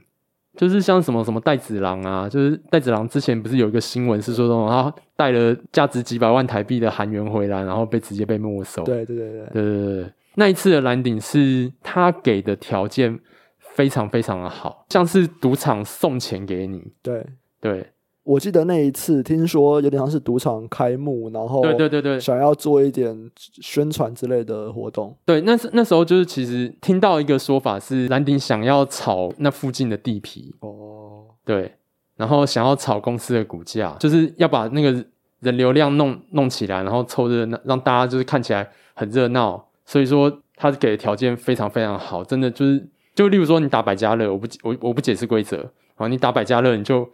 [0.57, 8.83] 就是像什么什么带子郎啊，就是带子郎之前不是有一个新闻是说什么他带了价值几百万台币的韩元回来，然后被直接被没收。
[8.83, 13.17] 对对对对对对对，那一次的蓝顶是他给的条件
[13.59, 16.91] 非常非常的好，像是赌场送钱给你。
[17.01, 17.25] 对
[17.62, 17.92] 对。
[18.23, 25.13] 我记得那一次，听说有点像是赌场开幕，然后对对对对，想要做一点宣传之类的活动。
[25.25, 31.73] 对，那是那时候就是其实听到一个说法是蓝鼎想要炒那附近的地皮哦，对，
[32.15, 35.05] 然后想要炒公司的股价，就是要把那个
[35.41, 39.67] 人流量弄弄起来，然后凑热闹，让大家就是看起来很热闹。
[39.86, 47.05] 所以说他给的条件非常非常好，真的就是就例如说你打百家乐，我不我我不解释规则啊，你打百家乐你就。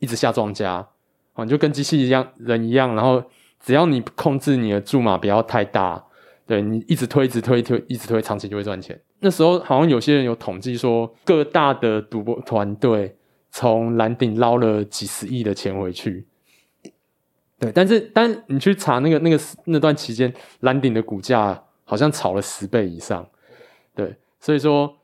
[0.00, 0.88] 一直下庄家，
[1.34, 3.22] 啊，你就跟机器一样人一样，然后
[3.60, 6.04] 只要你控制你的注码不要太大，
[6.46, 9.00] 对，你一直推，一直推，推，一直推，长期就会赚钱。
[9.20, 13.16] 那时候好像有些人有统计说，各大的赌博团队
[13.50, 16.26] 从蓝鼎捞了几十亿的钱回去。
[17.58, 23.28] 对，但是但你去查那个那个那段期间，蓝鼎的股价好像炒了十倍以上。
[23.94, 24.96] 对，所以说。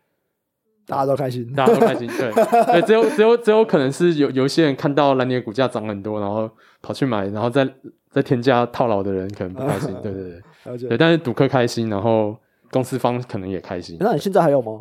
[0.86, 2.30] 大家都开心，大家都开心，对
[2.80, 6.48] 对，只有只有只有可能是有有些人看到蓝鼎的股价涨很多，然后
[6.80, 7.68] 跑去买，然后再
[8.10, 12.36] 再添加套牢的人可能不开心， 对对对，了解，对，但是赌客开心，然后
[12.70, 13.96] 公司方可能也开心。
[14.00, 14.80] 那你现在还有吗？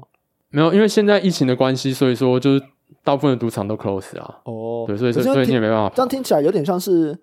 [0.50, 2.64] 没有，因为现在疫情的关系，所以说就是
[3.04, 4.42] 大部分的赌场都 close 啊。
[4.46, 5.92] 哦，对，所以所以所以你也没办法。
[5.96, 7.18] 这样听起来有点像是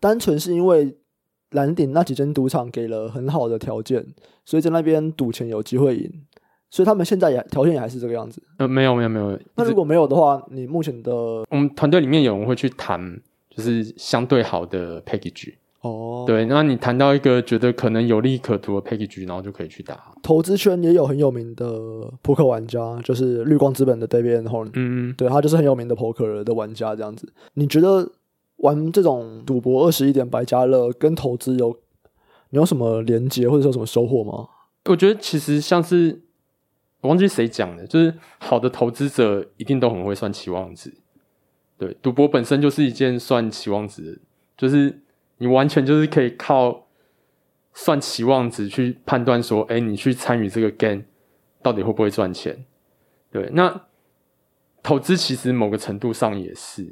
[0.00, 0.96] 单纯是因为
[1.50, 4.06] 蓝鼎那几间赌场给了很好的条件，
[4.44, 6.10] 所以在那边赌钱有机会赢，
[6.70, 8.42] 所以他们现在也条件也还是这个样子。
[8.58, 9.38] 呃，没有没有没有。
[9.54, 15.54] 那如果没有的话，你目前的我们团队里面有人会去谈，就是相对好的 package。
[15.82, 20.12] 哦，对，那你谈到一个觉得可能有利可图的 package，然后就可以去打。
[20.20, 27.32] 投资圈也有很有名的扑克玩家，就是绿光资本的 David Horn，嗯，对，他就是很有名的扑克的玩家这样子。
[27.54, 28.10] 你觉得
[28.56, 31.76] 玩这种赌博二十一点百家乐跟投资有
[32.50, 34.48] 你有什么连接，或者说什么收获吗？
[34.86, 36.20] 我觉得其实像是
[37.06, 40.92] 我忘记谁讲的，就是好的投资者一定都很会算期望值。
[41.78, 44.20] 对，赌博本身就是一件算期望值，
[44.56, 45.02] 就是。
[45.38, 46.86] 你完全就是可以靠
[47.74, 51.02] 算期望值去判断说，哎，你去参与这个 game
[51.60, 52.64] 到底会不会赚钱？
[53.30, 53.82] 对，那
[54.82, 56.90] 投资其实某个程度上也是，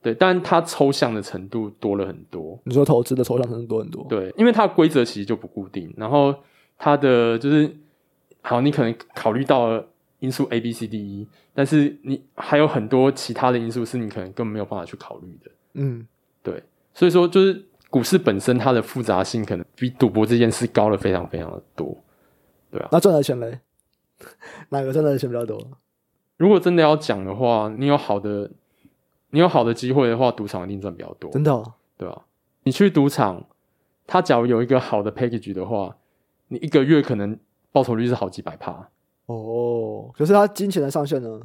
[0.00, 2.56] 对，但它抽象的程度多了很多。
[2.62, 4.06] 你说投资的抽象程度多很多？
[4.08, 6.32] 对，因为它的规则其实就不固定，然后
[6.78, 7.76] 它的就是，
[8.42, 9.86] 好，你可能考虑到了
[10.18, 15.50] 因素 A、B、C、D、E，但是你还有很多其他的因素是你可能根本没有办法去考虑的。
[15.74, 16.06] 嗯，
[16.42, 16.62] 对，
[16.94, 17.66] 所以说就是。
[17.90, 21.92] 股市本身它的复杂性可能比赌博这件事高了非常非常的多，
[22.70, 22.88] 对啊。
[22.92, 23.58] 那赚的钱嘞？
[24.68, 25.60] 哪个赚的钱比较多？
[26.36, 28.48] 如果真的要讲的话，你有好的，
[29.30, 31.32] 你有好的机会的话，赌场一定赚比较多。
[31.32, 31.72] 真的哦？
[31.96, 32.16] 对啊。
[32.62, 33.44] 你去赌场，
[34.06, 35.96] 他假如有一个好的 package 的话，
[36.46, 37.36] 你一个月可能
[37.72, 38.88] 报酬率是好几百趴。
[39.26, 41.40] 哦，可是他金钱的上限呢？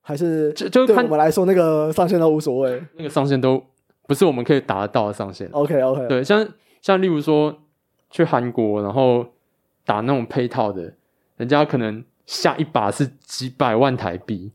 [0.00, 2.82] 还是就就看对我们来说，那个上限都无所谓。
[2.96, 3.62] 那个上限都。
[4.06, 5.46] 不是我们可以达得到的上限。
[5.50, 6.48] OK OK，对，像
[6.80, 7.54] 像例如说
[8.08, 9.26] 去韩国，然后
[9.84, 10.94] 打那种配套的，
[11.36, 14.50] 人家可能下一把是几百万台币。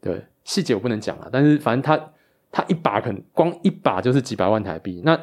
[0.00, 2.10] 对，细节我不能讲啊，但是反正他
[2.50, 5.14] 他一把可能光一把就是几百万台币，那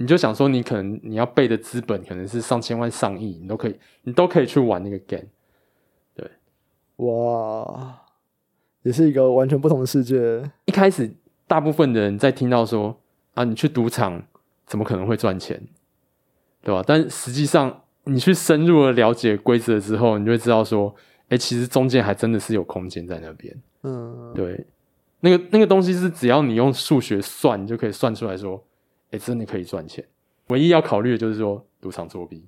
[0.00, 5.28] 你就想说，你可能你要备的资本可能是上千万、上亿，你都可以，你都可以去玩那个 game。
[6.14, 6.28] 对，
[7.06, 8.00] 哇，
[8.82, 10.42] 也是一个完全不同的世界。
[10.64, 11.12] 一开始。
[11.46, 12.96] 大部分的人在听到说
[13.34, 14.22] 啊，你去赌场
[14.66, 15.60] 怎么可能会赚钱，
[16.62, 16.80] 对吧？
[16.86, 20.94] 但实际上，你去深入的了解规则之后，你就会知道说，
[21.28, 23.52] 哎，其实中间还真的是有空间在那边。
[23.82, 24.64] 嗯，对，
[25.18, 28.62] 那个那个东西是只要你用数学算，你就可以算出来说，
[29.10, 30.04] 哎，真的可以赚钱。
[30.48, 32.44] 唯一要考虑的就是说赌场作弊。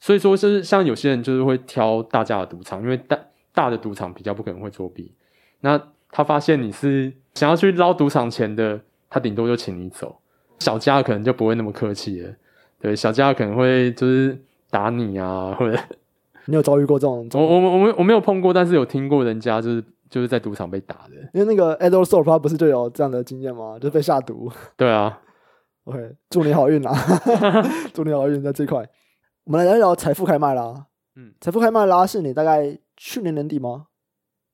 [0.00, 3.18] 所以说，就是像有些人就是会挑大家的赌场，因为大
[3.52, 5.12] 大的赌场比较不可能会作弊。
[5.60, 5.80] 那
[6.10, 7.12] 他发现你是。
[7.34, 8.80] 想要去捞赌场钱的，
[9.10, 10.20] 他顶多就请你走。
[10.60, 12.32] 小家可能就不会那么客气了。
[12.78, 15.76] 对，小家可能会就是打你啊，或者
[16.44, 17.28] 你有遭遇过这种？
[17.34, 21.16] 我我我没我没有碰过，但是有听过人家就是就是在赌场被打的。
[21.32, 23.76] 因为那个 Edward Thorp 他不是就有这样的经验吗？
[23.80, 24.48] 就是被下毒。
[24.76, 25.18] 对啊。
[25.84, 26.94] OK，祝你好运啦！
[27.92, 28.88] 祝你好运在这块。
[29.44, 30.86] 我们来聊一聊财富开麦啦。
[31.16, 33.86] 嗯，财富开麦啦是你大概去年年底吗？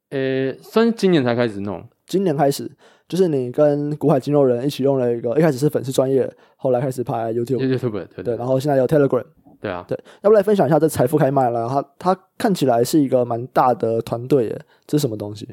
[0.08, 1.88] 呃、欸，算是今年才开始弄。
[2.04, 2.68] 今年开始，
[3.08, 9.24] 就是你跟古海金肉人一起用了一个，一开始是粉丝专业，后来开始拍 YouTube，YouTube 对对，对，然后现在有 Telegram，
[9.60, 11.68] 对啊，对，要不来分享一下这财富开麦了？
[11.68, 15.46] 它它看起来是一个蛮大的团队耶，这是什么东西？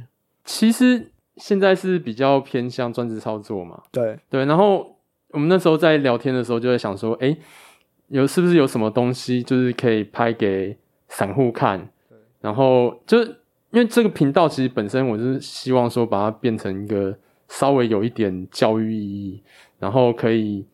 [0.44, 4.97] 其实现在是比较偏向专职操作嘛，对对，然后
[5.38, 7.38] 我们那时候在聊天的时候就在想说，哎，
[8.08, 10.76] 有是不是有什么东西就是可以拍给
[11.08, 11.88] 散户看，
[12.42, 13.36] 然后就是。
[13.72, 17.14] 因为这个频道其实本身我是希望说把它变成一个
[17.50, 19.44] 稍微有一点教育意义，
[19.78, 20.66] 然后可以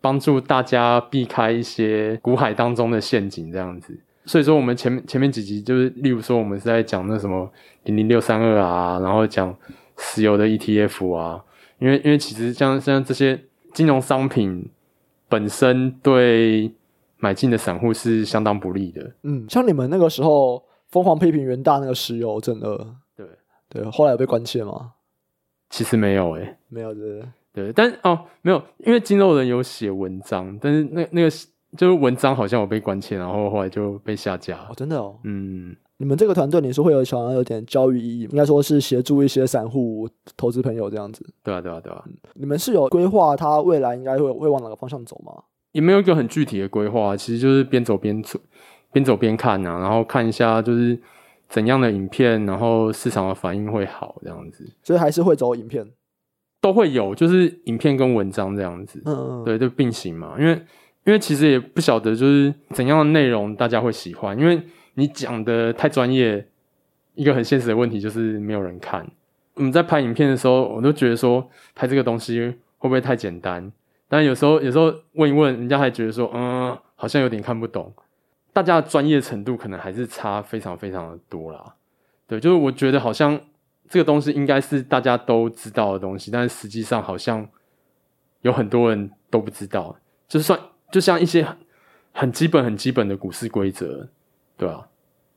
[0.00, 3.96] 帮助大家避开一些股海当中的陷阱这样子。
[4.24, 7.48] 所以说我们前前面几集就是，例如说我们是在讲那什么
[7.84, 9.56] 零零六三二啊，然后讲
[9.96, 11.40] 石油的 ETF 啊，
[11.78, 13.40] 因为因为其实像像这些
[13.76, 14.68] 金融商品
[15.28, 16.72] 本身对
[17.18, 19.12] 买进的散户是相当不利的。
[19.22, 20.64] 嗯，像你们那个时候。
[20.88, 23.26] 疯狂批评元大那个石油正二，对
[23.68, 24.92] 对，后来有被关切吗？
[25.68, 31.28] 其实没有诶、欸，没有的，对，但哦没有，因为金肉人有写文章，但是那那个
[31.76, 34.58] 就是文章好像有被关切，然后后来就被下架。
[34.70, 41.24] 哦，真的哦，嗯，你们这个团队你是会有想要有点教育意义，应该说是协助一些散户投资朋友这样子。
[41.42, 45.32] 对啊，对啊，对啊，你们是有规划他未来应该会会往哪个方向走吗？
[45.72, 48.38] 也没有一个很具体的规划，其实就是边走边走。
[48.92, 50.98] 边走边看啊，然后看一下就是
[51.50, 55.86] 怎样的影片，然后市场的反应会好这样子，所以还是会走影片，
[56.62, 60.36] 都会有，就是影片跟文章这样子，嗯嗯，对，就并行嘛。
[60.38, 60.52] 因为
[61.04, 64.62] 因为其实也不晓得就是怎样的内容大家会喜欢，因为
[64.98, 66.46] 你讲的太专业，
[67.14, 69.06] 一个很现实的问题就是没有人看。
[69.54, 72.40] 我们在拍影片的时候，我都觉得说拍这个东西
[72.78, 73.70] 会不会太简单？
[74.08, 77.92] 但有时候有时候问一问，人家还觉得说，嗯，好像有点看不懂。
[78.52, 81.74] 大家的专业程度可能还是差非常非常的多啦。
[82.26, 83.38] 对，就是我觉得好像
[83.88, 87.46] 这个东西应该是大家都知道的东西，但实际上好像
[88.40, 89.94] 有很多人都不知道。
[90.26, 90.58] 就算
[90.90, 91.46] 就像一些
[92.12, 94.08] 很基本、很基本的股市规则，
[94.56, 94.88] 对啊？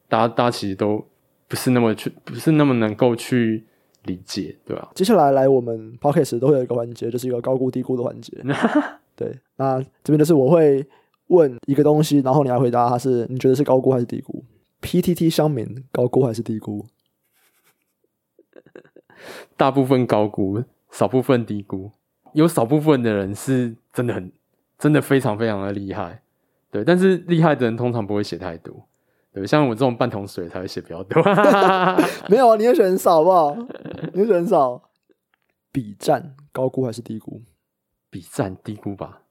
[0.08, 1.06] 大家大家其实都
[1.48, 3.66] 不是那么去，不是那么能够去
[4.04, 4.90] 理解，对吧？
[4.96, 8.38] 接下来来我们 podcast 都会有一个环节，就是一个高估低估的环节。
[9.16, 10.86] 对，那这边就是我会
[11.28, 14.44] 问一个东西，然后你来回答，它是你觉得是高估还是低估
[14.82, 16.86] ？PTT 相民高估还是低估？
[19.58, 21.92] 大部分高估，少部分低估。
[22.34, 24.32] 有少部分的人是真的很。
[24.80, 26.22] 真的非常非常的厉害，
[26.72, 28.88] 对，但是厉害的人通常不会写太多，
[29.40, 31.24] 对，像我这种半桶水才会写比较多。
[32.28, 33.56] 没有啊，你也选很少好不好？
[34.14, 34.84] 你也选很少。
[35.72, 37.42] 比战高估还是低估？
[38.10, 39.22] 比战低估吧？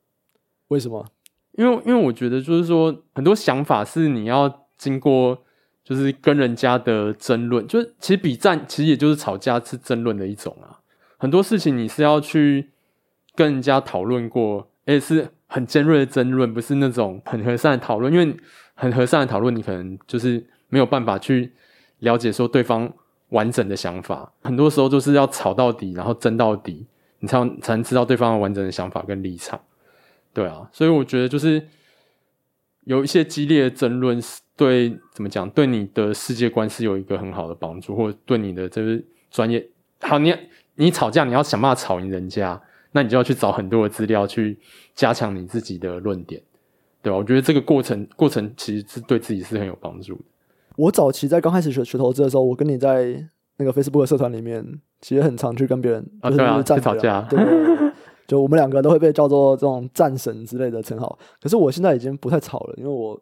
[0.68, 1.04] 为什么？
[1.52, 5.44] 因为因为我觉得就是说，很多想法是你要经过，
[5.84, 10.80] 就是跟人家的争论，就是其实比战其实也就是吵架是争论的一种啊。
[11.18, 12.70] 很多事情你是要去
[13.34, 15.28] 跟人家讨论过，而且是。
[15.50, 18.36] 很尖锐的争论，不是那种很和善的讨论，因为
[18.80, 21.52] 很和善的讨论，你可能就是没有办法去
[21.98, 22.88] 了解说对方
[23.30, 24.32] 完整的想法。
[24.42, 26.86] 很多时候就是要吵到底，然后争到底，
[27.18, 29.60] 你才才能知道对方的完整的想法跟立场。
[30.32, 31.60] 对啊，所以我觉得就是
[32.84, 39.68] 有一些激烈的争论是，对怎么讲，对你的世界观是有一个很好的帮助，或者对你的这个专业。
[40.00, 40.32] 好，你
[40.76, 42.62] 你吵架，你要想办法吵赢人家。
[42.92, 44.58] 那你就要去找很多的资料去
[44.94, 46.40] 加强你自己的论点，
[47.02, 47.16] 对吧？
[47.16, 50.22] 我觉得这个过程过程其实是对自己是很有帮助的。
[50.76, 53.24] 我早期在刚开始学学投资的时候，我跟你在
[53.56, 54.64] 那个 Facebook 社团里面，
[55.00, 57.38] 其实很常去跟别人就是战、啊啊、吵架，对，
[58.26, 61.18] 就我们两个都会被叫做这种战神之类的称号。
[61.40, 63.20] 可是我现在已经不太吵了，因为我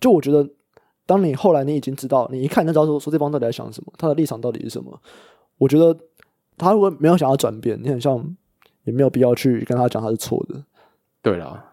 [0.00, 0.48] 就我觉得，
[1.06, 5.00] 当你后来你已经知道，你一看就知道说说对方到底在想什么，他的立场到底是什么。
[5.58, 5.96] 我觉得
[6.58, 8.36] 他如果没有想要转变，你很像。
[8.84, 10.60] 也没有必要去跟他讲他是错的，
[11.22, 11.72] 对啦，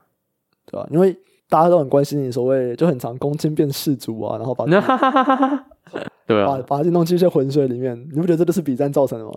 [0.68, 0.88] 对吧？
[0.92, 1.18] 因为
[1.50, 4.66] 大家都很关心你所谓就很常攻坚变士卒啊，然后把
[6.26, 9.32] 对啊，把把自己弄进一些浑水里面，你不觉得这都是比战造成的吗？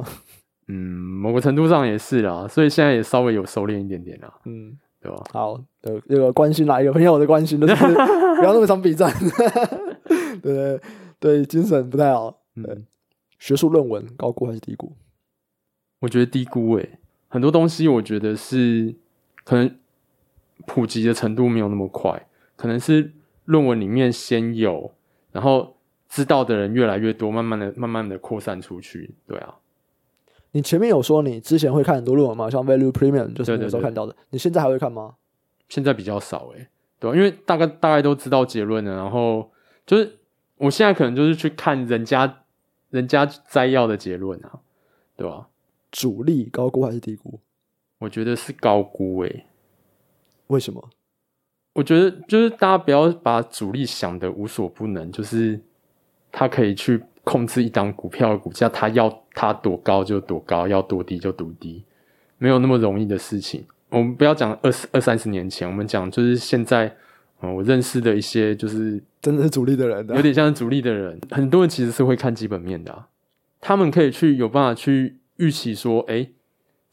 [0.68, 5.24] 嗯，某个程度上也是啦，所以现在也稍微有收敛一点点啦，嗯，对吧？
[5.32, 7.74] 好，有这个关心哪一个朋友的关心，就是
[8.36, 9.10] 不要那么常比战，
[10.42, 10.80] 对对
[11.18, 12.30] 对，精神不太好。
[12.54, 12.86] 对，嗯、
[13.38, 14.92] 学术论文高估还是低估？
[16.00, 16.98] 我觉得低估诶、欸。
[17.28, 18.94] 很多东西我觉得是
[19.44, 19.74] 可能
[20.66, 23.12] 普及的程度没有那么快，可能是
[23.44, 24.92] 论文里面先有，
[25.32, 25.76] 然后
[26.08, 29.14] 知道的人越来越多，慢慢的、慢慢的扩散出去。
[29.26, 29.56] 对啊，
[30.52, 32.50] 你前面有说你之前会看很多论文吗？
[32.50, 35.14] 像 Value Premium 就是那时候看到的，对对对，你现在还会看吗？
[35.68, 36.68] 现在比较少诶、欸，
[37.00, 39.50] 对啊，因为大概大概都知道结论了，然后
[39.86, 40.18] 就是
[40.56, 42.42] 我现在可能就是去看人家
[42.90, 44.60] 人家摘要的结论啊，
[45.16, 45.48] 对吧？
[45.90, 47.40] 主力高估还是低估？
[47.98, 49.46] 我觉得是高估诶、欸。
[50.52, 50.90] 为什么？
[51.72, 55.58] 我觉得就是大家不要把主力想的无所不能，就是
[56.30, 61.82] 他可以去控制一档股票的股价，他要它多高就多高，要多低就多低，
[62.38, 63.64] 没有那么容易的事情。
[63.88, 66.94] 我们不要讲二十二三十年前，我们讲就是现在，
[67.40, 73.08] 嗯，我认识的一些就是真的是主力的人，有点像是主力的人，很多人其实是会看基本面的啊，
[73.60, 75.18] 他们可以去有办法去。
[75.36, 76.32] 预期说，哎、欸，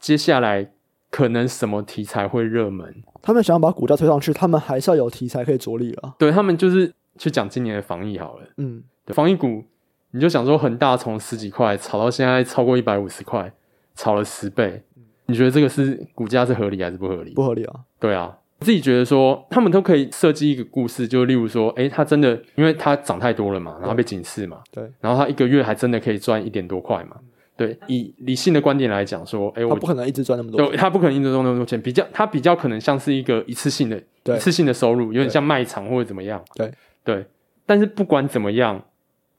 [0.00, 0.72] 接下来
[1.10, 3.02] 可能什么题材会热门？
[3.20, 6.14] 他们想要把股价推上去，他们还是要有题材可以着力了。
[6.18, 8.46] 对，他们就是去讲今年的防疫好了。
[8.56, 9.64] 嗯，防疫股，
[10.12, 13.52] 你就想说恒大从十几块炒到现在超过一百五十块，
[13.94, 14.82] 炒了十倍。
[15.26, 17.34] 你觉得这个是股价是合理还是不合理？
[17.34, 17.80] 不合理啊。
[17.98, 27.16] 对啊，自己觉得说他们都可以设计一个故事，就例如说，哎、欸，他真的因为他涨太多了嘛，然后被警示嘛，对，然后他一个月还真的可以赚一点多块嘛。
[27.60, 34.02] 对，以理性的观点来讲，说，哎，我不可能一直赚那么多钱，他不可能一直赚那么多钱，比较，他比较可能像是一个一次性的、
[34.34, 36.42] 一次性的收入，有点像卖场或者怎么样。
[36.54, 36.72] 对，
[37.04, 37.26] 对。
[37.66, 38.82] 但是不管怎么样，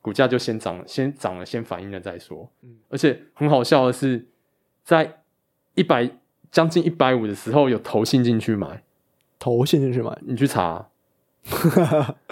[0.04, 2.48] 股价就先涨，先涨了，先反应了再说。
[2.62, 2.76] 嗯。
[2.90, 4.28] 而且很好笑的是，
[4.84, 5.22] 在
[5.74, 6.08] 一百
[6.52, 8.84] 将近一百五的时候，有投信进去买，
[9.40, 10.90] 投信进去买，你去查，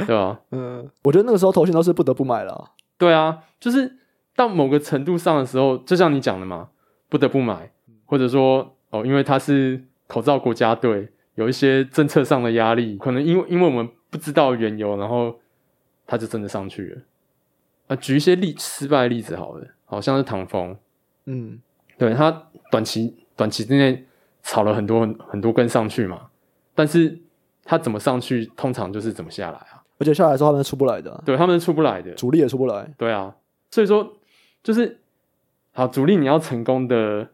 [0.06, 0.40] 对吧？
[0.52, 2.74] 嗯，我觉得那个时候投信都是不得不买了。
[3.00, 3.96] 对啊，就是。
[4.40, 6.70] 到某个程度上的时候，就像你讲的嘛，
[7.10, 7.70] 不得不买，
[8.06, 15.38] 或者说哦，因为它是口罩国家队，有一些政策上的压力，可能因为因为我们不知道缘由，然后
[16.08, 17.02] 它就真的上去了。
[17.88, 20.74] 啊，举一些例失败的例子好了，好像是唐风，
[21.26, 21.60] 嗯，
[21.98, 22.32] 对，他
[22.72, 24.06] 短期短期之内
[24.42, 26.30] 炒了很多很多根上去嘛，
[26.74, 27.20] 但是
[27.66, 29.84] 他怎么上去，通常就是怎么下来啊。
[29.98, 32.90] 而且下来之后他们出不来的，对，他们是出不来的，主力也出不来。
[32.98, 33.36] 对啊，
[33.70, 34.14] 所以说
[34.64, 34.99] 就是
[35.72, 37.30] 好，主力你要成功的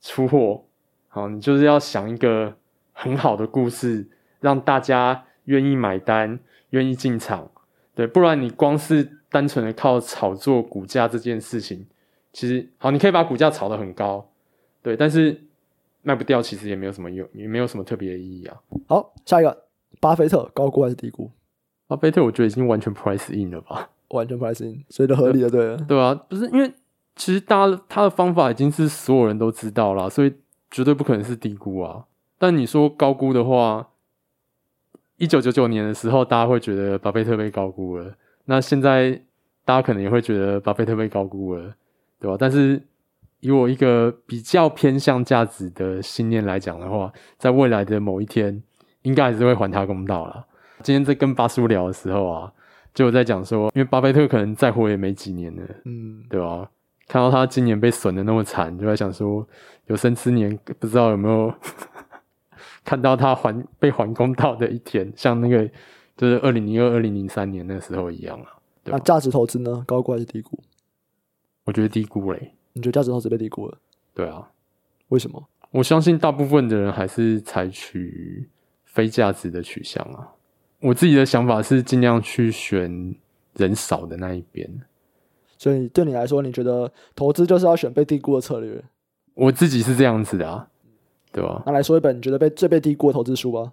[0.00, 0.64] 出货，
[1.08, 2.56] 好，你就是要想一个
[2.92, 4.08] 很好的故事，
[4.40, 6.38] 让大家愿意买单，
[6.70, 7.50] 愿意进场。
[7.94, 11.86] 对，不然你光是单纯的靠炒作股价这件事情，
[12.32, 14.30] 其实好，你可以把股价炒得很高，
[14.80, 15.42] 对，但是
[16.02, 18.56] 卖不掉，其实也没有什么用，也没有什么特别的意义啊。
[18.86, 19.64] 好，下一个，
[20.00, 21.30] 巴菲特高估还是低估？
[21.88, 26.72] 巴菲特我觉得已经完全 price in 了吧，完全 price in，所以都合理的，对了，对啊，不是因为
[27.16, 30.32] 其实大家他的方法已经是所有人都知道了，所以
[30.70, 32.04] 绝对不可能是低估啊。
[32.38, 33.88] 但你说高估的话。
[35.22, 38.14] 一九九九年的时候，大家会觉得巴菲特被高估了。
[38.46, 39.20] 那现在
[39.66, 41.74] 大家可能也会觉得巴菲特被高估了，
[42.18, 42.38] 对吧？
[42.40, 42.82] 但是
[43.40, 48.62] 以我一个比较偏向价值的信念来讲的话，在未来的某一天，
[49.02, 50.46] 应该还是会还他公道了。
[50.82, 52.50] 今天在跟巴叔聊的时候啊，
[52.94, 56.70] 就有在讲说，因为巴菲特可能再活也没几年了，嗯，对吧？
[57.06, 59.46] 看到他今年被损的那么惨，就在想说，
[59.86, 61.52] 有生之年不知道有没有。
[62.82, 65.68] 看到他还被还公道的一天，像那个
[66.16, 68.56] 就是二零零二、二零零三年那时候一样啊。
[68.84, 69.84] 那价值投资呢？
[69.86, 70.58] 高估还是低估？
[71.64, 72.54] 我觉得低估嘞。
[72.72, 73.78] 你觉得价值投资被低估了？
[74.14, 74.50] 对啊。
[75.08, 75.46] 为什么？
[75.72, 78.48] 我相信大部分的人还是采取
[78.84, 80.32] 非价值的取向啊。
[80.80, 83.14] 我自己的想法是尽量去选
[83.54, 84.68] 人少的那一边。
[85.56, 88.82] 所以对你来说，你觉得投资就是要选被低估的策略？
[89.34, 90.66] 我自己是这样子的啊。
[91.32, 91.62] 对吧？
[91.64, 93.72] 那来说一本你觉得被最被低估的投资书吧。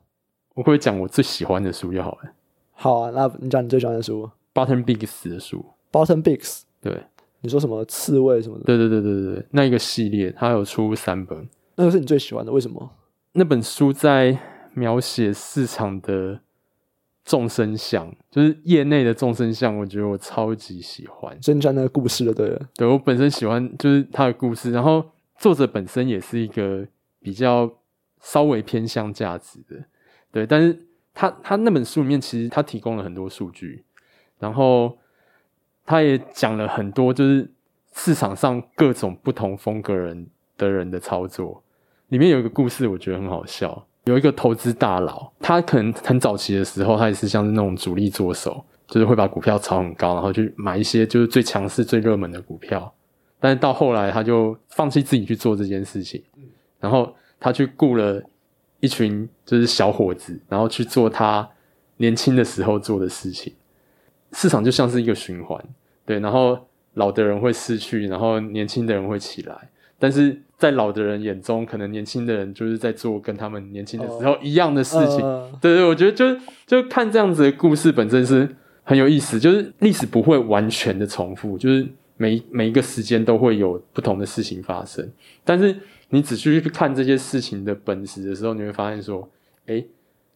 [0.53, 2.31] 我会讲我最喜欢的书就好了。
[2.73, 4.29] 好啊，那你讲你最喜欢的书。
[4.53, 5.65] Barton Biggs 的书。
[5.91, 6.61] Barton Biggs。
[6.79, 7.01] 对。
[7.41, 8.65] 你说什么刺猬什么的？
[8.65, 11.49] 对对对对对，那一个系列，它有出三本。
[11.75, 12.91] 那个是你最喜欢的，为什么？
[13.31, 14.37] 那本书在
[14.75, 16.39] 描写市场的
[17.27, 21.39] 众生相，就是业内的众生相，我觉得我超级喜欢。
[21.43, 22.59] 所以你讲那个故事了，对。
[22.73, 25.05] 对，我本身喜欢就是他的故事，然后
[25.37, 26.83] 作者本身也是一个。
[27.19, 27.69] 比较
[28.21, 29.75] 稍微偏向价值的，
[30.31, 33.83] 对，但是他他那本书里面其实他提供了很多数据，
[34.39, 34.97] 然后
[35.83, 37.51] 他也讲了很多就是
[37.93, 41.61] 市场上各种不同风格人的人的操作。
[42.07, 52.93] 里面有一个故事我觉得很好笑，有一个投资大佬，他可能很早期的时候他也是像是那种主力作手，就是会把股票炒很高，然后去买一些就是最强势、最热门的股票，
[53.37, 56.23] 但是到后来他就放弃自己去做这件事情。
[56.79, 58.21] 然后他去雇了
[58.79, 61.47] 一群就是小伙子，然后去做他
[61.97, 63.51] 年轻的时候做的事情。
[64.31, 65.61] 市场就像是一个循环，
[66.05, 66.19] 对。
[66.19, 66.57] 然后
[66.93, 69.69] 老的人会失去，然后年轻的人会起来。
[69.99, 75.21] 但是在老的人眼中，可能年轻的人就是在做跟他们年轻的时候一样的事情。
[75.21, 75.53] Oh.
[75.53, 75.59] Uh.
[75.61, 81.87] 对对，我觉得就就看这样子的故事本身是很有意思，就是历史不会完全的重复，就是
[82.17, 85.09] 每每一个时间都会有不同的事情发生，
[85.43, 85.75] 但是。
[86.09, 89.27] 你仔细去看这些事情的本质的时候，你会发现说，
[89.65, 89.83] 哎，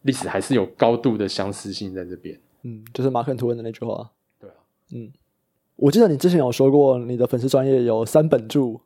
[0.01, 2.37] 历史还是有高度的相似性在这边。
[2.63, 4.11] 嗯，就是马克吐温的那句话。
[4.37, 4.53] 对啊，
[4.93, 5.09] 嗯，
[5.77, 8.81] 我记得你之前有说过，你的粉丝专业有三本着，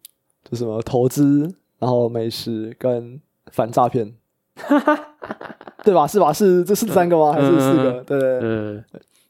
[0.49, 3.19] 就什么投资，然后美食跟
[3.51, 4.13] 反诈骗，
[5.83, 6.07] 对吧？
[6.07, 6.31] 是吧？
[6.31, 7.33] 是这是三个吗？
[7.33, 8.03] 还是四个？
[8.03, 8.83] 对对对。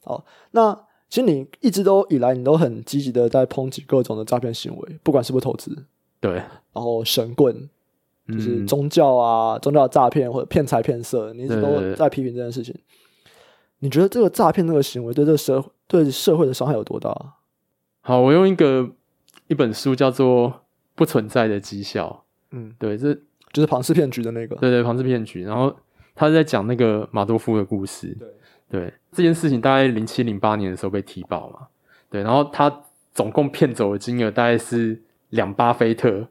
[0.04, 0.72] 好，那
[1.08, 5.84] 其实你一直都以来，你都很积极的在抨击各种的诈骗行为，不管是不是投资。
[6.20, 7.68] 对，然后神棍
[8.28, 12.72] 就是宗教啊，嗯、宗教诈骗或者骗财骗色，你一直都在批评这件事情。
[12.72, 13.32] 对对对，
[13.80, 17.34] 你觉得这个诈骗这个行为对这个社对社会的伤害有多大？
[18.00, 18.88] 好，我用一个
[19.48, 20.48] 一本书叫做
[20.96, 22.24] 《不存在的绩效》。
[22.56, 23.14] 嗯，对，这
[23.52, 24.56] 就是庞氏骗局的那个。
[24.56, 25.44] 对对，庞氏骗局。
[25.44, 25.72] 然后
[26.16, 28.08] 他在讲那个马多夫的故事。
[28.18, 28.28] 对
[28.68, 31.68] 对，这件事情大概零七零八年的时候被提报嘛。
[32.10, 32.82] 对，然后他
[33.12, 35.00] 总共骗走的金额大概是。
[35.30, 36.28] 两巴菲特，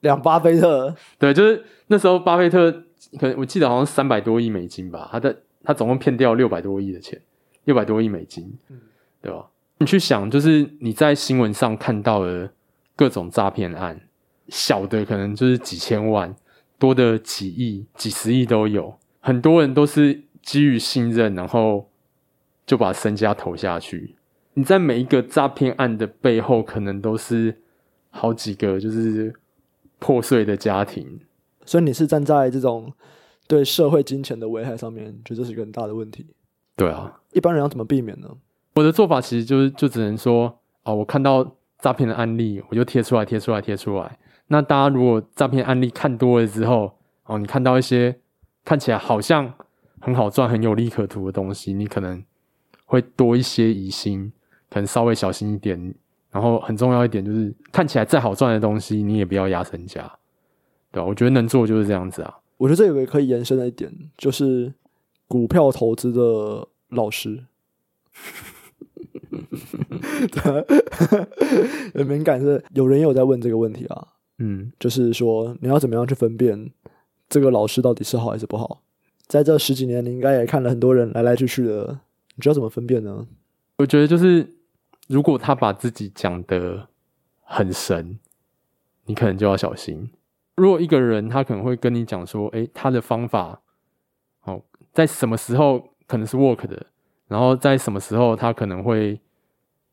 [0.00, 2.72] 两巴菲特，对，就是那时候巴菲特，
[3.20, 7.18] 可能我记得好像三百多亿美金吧，他的他总共骗掉六百多亿的钱，
[7.64, 8.80] 六百多亿美金，嗯，
[9.22, 9.46] 对吧？
[9.78, 12.50] 你去想，就是你在新闻上看到的
[13.02, 14.00] 各种诈骗案，
[14.46, 16.36] 小的可能就是几千万，
[16.78, 21.88] 多的几亿、几十亿都有，很多人都是基于信任，然后
[22.64, 24.14] 就把身家投下去。
[24.54, 27.58] 你在每一个诈骗案的背后，可能都是。
[28.14, 29.34] 好几个就是
[29.98, 31.18] 破碎的家庭，
[31.64, 32.92] 所以你是站在这种
[33.48, 36.26] 对社会金钱的危害上面，觉得这是一个很大的问题。
[36.76, 38.28] 对啊，一般人要怎么避免呢？
[38.74, 44.18] 我的做法其实就是就只能说，啊，我看到诈骗的案例，我就贴出来，贴出来，贴出来。
[44.46, 48.16] 那大家如果诈骗案例看多了之后，哦，你看到一些
[48.64, 49.52] 看起来好像
[50.00, 52.24] 很好赚、很有利可图的东西，你可能
[52.84, 54.32] 会多一些疑心，
[54.70, 55.94] 可能稍微小心一点。
[56.30, 60.00] 然后很重要一点就是，看起来再好赚的东西，你也不要压身家，
[60.90, 61.06] 对吧？
[61.06, 62.38] 我觉得能做就是这样子啊。
[62.56, 64.72] 我觉得这有个可以延伸的一点，就是
[65.26, 67.44] 股票投资的老师。
[71.94, 74.08] 很敏感，是有人也有在问这个问题啊。
[74.38, 76.70] 嗯，就是说你要怎么样去分辨
[77.28, 78.82] 这个老师到底是好还是不好？
[79.26, 82.00] 在这十几年，你应该也看了很多人来来去去的，
[82.34, 83.26] 你知道怎么分辨呢？
[83.76, 84.54] 我觉得就是，
[85.08, 86.88] 如果他把自己讲得
[87.42, 88.18] 很神，
[89.06, 90.10] 你可能就要小心。
[90.56, 93.62] 如果一个人他可能会跟你讲说，诶，他的方法，
[94.44, 96.86] 哦，在什么时候可能是 work 的。
[97.32, 99.18] 然后在什么时候，他可能会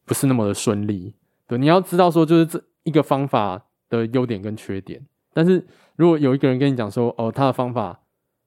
[0.04, 1.14] 不是那么的顺利。
[1.48, 5.02] 对，你要知道说，就是这一个方法的优点跟缺点。
[5.34, 5.66] 但是
[5.96, 8.02] 如果有一个人跟你讲说，哦，他的方法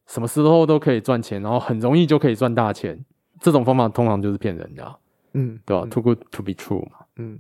[0.07, 3.03] 什么时候都可以赚钱，然后很容易就可以赚大钱，
[3.41, 4.99] 这种方法通常就是骗人的啊。
[5.33, 7.07] 嗯，对吧？Too good to be true 嘛。
[7.17, 7.39] 嗯。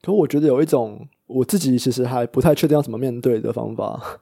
[0.00, 4.20] 可我觉得有一种我自己其实还不太确定要怎么面对的方法，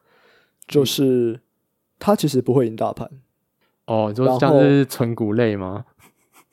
[0.66, 1.40] 就是
[1.98, 3.10] 他其实不会赢大盘。
[3.86, 5.84] 哦，就像是存股类吗？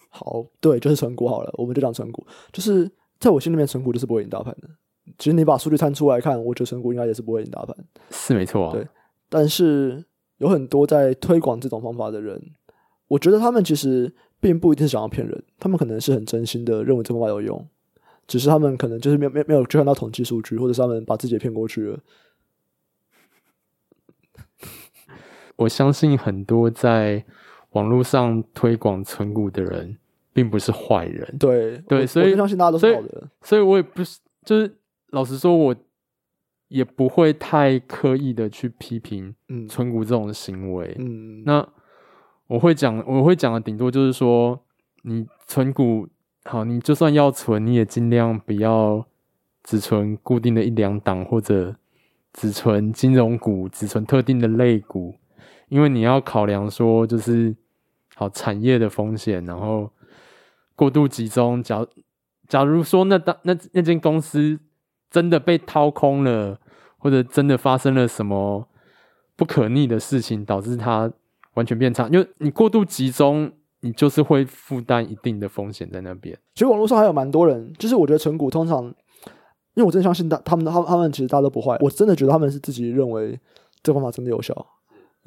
[0.10, 2.26] 好，对，就是存股好了，我们就讲存股。
[2.52, 2.90] 就是
[3.20, 4.70] 在我心里面，存股就是不会赢大盘的。
[5.18, 7.76] 其实你把数据摊出来看，我觉得存股应该也是不会赢大盘，
[8.10, 8.74] 是没错啊。
[8.74, 8.88] 对，
[9.30, 10.04] 但是
[10.38, 12.42] 有很多在推广这种方法的人，
[13.08, 17.68] 我觉得他们其实并不一定是想要骗人，他们可能是很真心的认为这方法有用，
[18.28, 22.00] 只是他们可能就是没有没没有去看到统计数据，或者是他们把自己骗过去了。
[25.56, 27.26] 我相信很多在
[27.78, 29.98] 网络上推广存股的人。
[30.38, 34.78] 并不是坏人，对对，所以相信大家都是好的，所，所以我也不是，就是
[35.10, 35.76] 老实说，我
[36.68, 39.34] 也不会太刻意的去批评
[39.68, 40.96] 存股这种行为。
[41.00, 41.68] 嗯，那
[42.46, 44.60] 我会讲，我会讲的顶多就是说，
[45.02, 46.08] 你存股
[46.44, 49.08] 好，你就算要存，你也尽量不要
[49.64, 51.76] 只存固定的一两档，或者
[52.32, 55.16] 只存金融股，只存特定的类股，
[55.70, 57.56] 因为你要考量说，就是
[58.18, 59.90] 好产业的风险，然后。
[60.80, 61.84] 过度集中，假
[62.48, 64.60] 假如说那当那那间公司
[65.10, 66.60] 真的被掏空了，
[67.00, 68.68] 或者真的发生了什么
[69.36, 71.12] 不可逆的事情，导致它
[71.56, 76.38] 完全变差，因为你过度集中，你就是会负担一定的风险在那边。
[76.54, 78.84] 其实网络上还有蛮多人，就是我觉得存股通常，
[79.74, 83.40] 因为我真的相信大他们他他们其实大家都不坏，我真的觉得他们是自己认为
[83.82, 84.54] 这方法真的有效，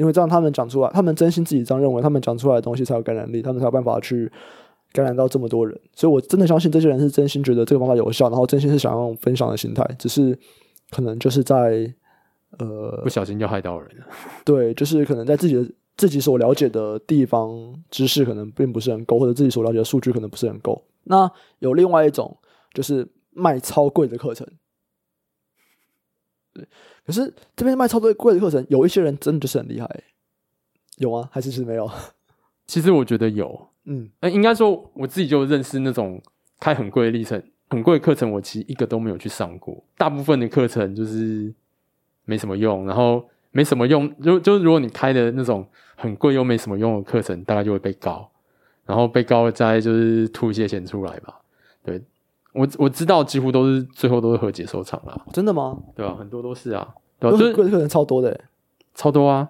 [0.00, 4.32] 因为这样他们讲出来，他们真心自己这样认为，他们讲出来的东西才有感染力，他们才有办法去。
[4.92, 10.36] 感染到这么多人，所以我真的相信这些人是真心觉得这个方法有效，然后真心是想要分享的心态，只是
[10.90, 11.94] 可能就是在
[12.58, 14.06] 呃不小心就害到人了。
[14.44, 15.64] 对，就是可能在自己的
[15.96, 20.84] 自己所了解的地方知识可能并不是很够，或者自己所了解的数据可能不是很够。
[21.04, 21.30] 那
[21.60, 22.36] 有另外一种
[22.74, 24.44] 就是卖超贵的课程，
[26.52, 26.66] 对，
[27.06, 29.88] 可是这边卖超多贵的课程，有一些人真的就是很厉害，
[30.98, 31.28] 有吗？
[31.32, 31.90] 还是是没有？
[32.66, 33.68] 其实我觉得有。
[33.84, 36.22] 嗯，那应该说我自己就认识那种
[36.60, 39.82] 开很贵的历程，很贵的课程，我其实一个都没有去上过。
[39.96, 41.52] 大部分的课程就是
[42.26, 48.30] 没什么用，然后没什么用，就就如果你开的那种很贵又没什么用的课程，大概就会被告，
[48.84, 51.40] 然后被告再就是吐一些钱出来吧。
[51.82, 52.00] 对，
[52.52, 55.26] 我我知道几乎都是最后都是和解收场了。
[55.32, 55.78] 真的吗？
[55.94, 56.14] 对啊？
[56.18, 57.36] 很多都是啊，对吧？
[57.36, 58.40] 贵的课人超多的，
[58.94, 59.48] 超多啊。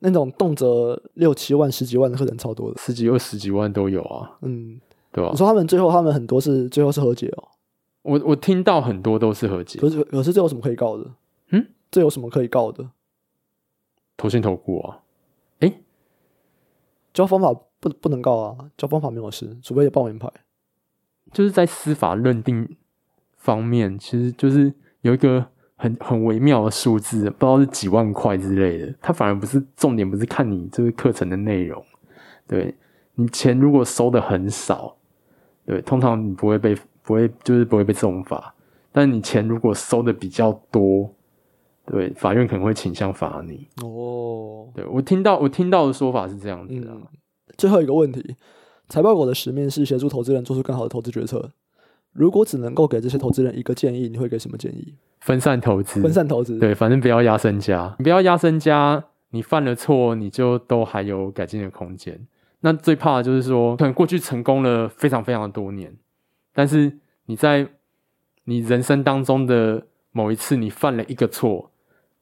[0.00, 4.36] 那种动辄六七万、十几万的客人超多的，十几、二十几万都有啊。
[4.42, 4.80] 嗯，
[5.12, 5.30] 对吧？
[5.30, 7.48] 你说他们最后，他们很多是最后是和解哦。
[8.02, 11.08] 我我听到很多都是和解，可是可是这有什么可以告的？
[11.50, 12.90] 嗯，这有什么可以告的？
[14.16, 14.98] 投信投顾啊？
[15.60, 15.80] 诶、欸，
[17.14, 20.28] 教方法不不能告啊，教方法没有事，除非有报名牌。
[21.32, 22.76] 就是在司法认定
[23.36, 25.46] 方面，其实就是有一个。
[25.74, 28.94] 很很微妙的数字，不知道是几万块之类的。
[29.00, 31.84] 它反而不是重点，不是看你这个课程的内容。
[32.46, 32.72] 对，
[33.16, 34.96] 你钱如果收的很少，
[35.66, 36.72] 对，通常你不会被
[37.02, 38.54] 不会就是不会被重罚。
[38.92, 41.12] 但你钱如果收的比较多，
[41.84, 43.66] 对，法院可能会倾向罚你。
[43.82, 46.92] 哦，对，我听到我听到的说法是这样子的。
[46.92, 47.02] 嗯，
[47.58, 48.36] 最后一个问题，
[48.92, 51.50] 财报狗的使命是协助投资人做出更好的投资决策。
[52.12, 54.94] 如果只能够给这些投资人一个建议，你会给什么建议？
[55.20, 62.20] 分散投资，分散投资，对，反正不要压身家，你不要压身家，你犯了错，你就都还有改进的空间。
[62.60, 65.96] 那最怕的就是说，可能过去成功了非常非常的多年，
[66.52, 67.66] 但是你在
[68.44, 71.70] 你人生当中的某一次，你犯了一个错，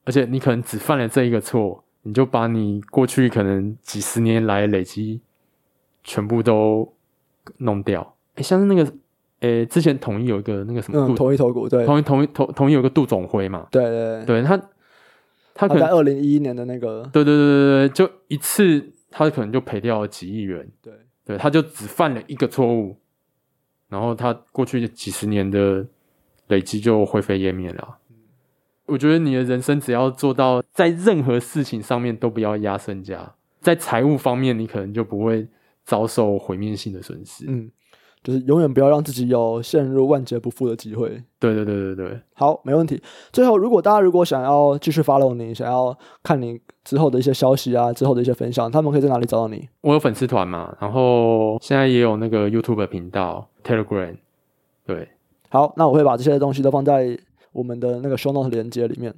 [0.04, 5.20] 而且你可能只犯了这一个错，你就把你过去可能几十年来累积
[6.04, 6.92] 全部都
[7.58, 8.16] 弄掉。
[8.36, 8.92] 诶，像是那个，
[9.40, 14.56] 诶，之前统一有一个那个什么，嗯，统一投顾，对，统一统一统统一有个杜总辉嘛，对对对，他
[15.54, 18.92] 他可能他在二零一一年的那个，对对对对对，就一次。
[19.12, 20.92] 他可能就赔掉了几亿元，对
[21.24, 22.96] 对，他就只犯了一个错误，
[23.88, 25.84] 然后他过去几十年的
[26.46, 27.98] 累积就灰飞烟灭了。
[28.08, 28.14] 嗯。
[28.86, 35.48] 我觉得你的人生只要做到在任何事情上面都不要压身家，在财务方面你可能就不会
[35.90, 37.44] 遭受毁灭性的损失。
[37.48, 37.70] 嗯。
[38.22, 41.08] 就是永远不要让自己有陷入万劫不复的机会。
[41.38, 43.02] 对对对对对，好，没问题。
[43.32, 49.66] 最后，如果大家如果想要继续 follow 你，想要看你之后的一些消息啊，之后的一些分享，他们可以在哪里找到你？
[49.80, 54.14] 我有粉丝团嘛，然后现在也有那个 YouTube 频道，Telegram。
[54.84, 55.08] 对，
[55.48, 57.18] 好，那我会把这些东西都放在
[57.52, 59.14] 我们的那个 Show Note 连接里面。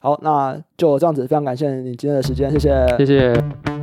[0.00, 3.81] 好，那就这样子，非常感谢你今天的时间，谢谢，谢谢。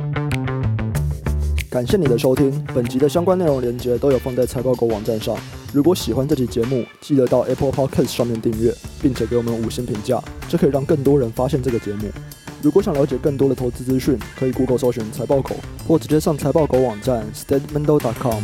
[1.70, 5.36] 感谢你的收听，本集的相关内容连接都有放在财报狗网站上。
[5.72, 12.08] 如果喜欢这期节目，记得到 Apple Podcast 上面订阅，并且给我们五星评价，这可以让更多人发现这个节目。
[12.60, 15.54] 如果想了解更多的投资资讯，可以 Google 搜寻财报狗，
[15.86, 18.42] 或直接上财报狗网站 statemental.com。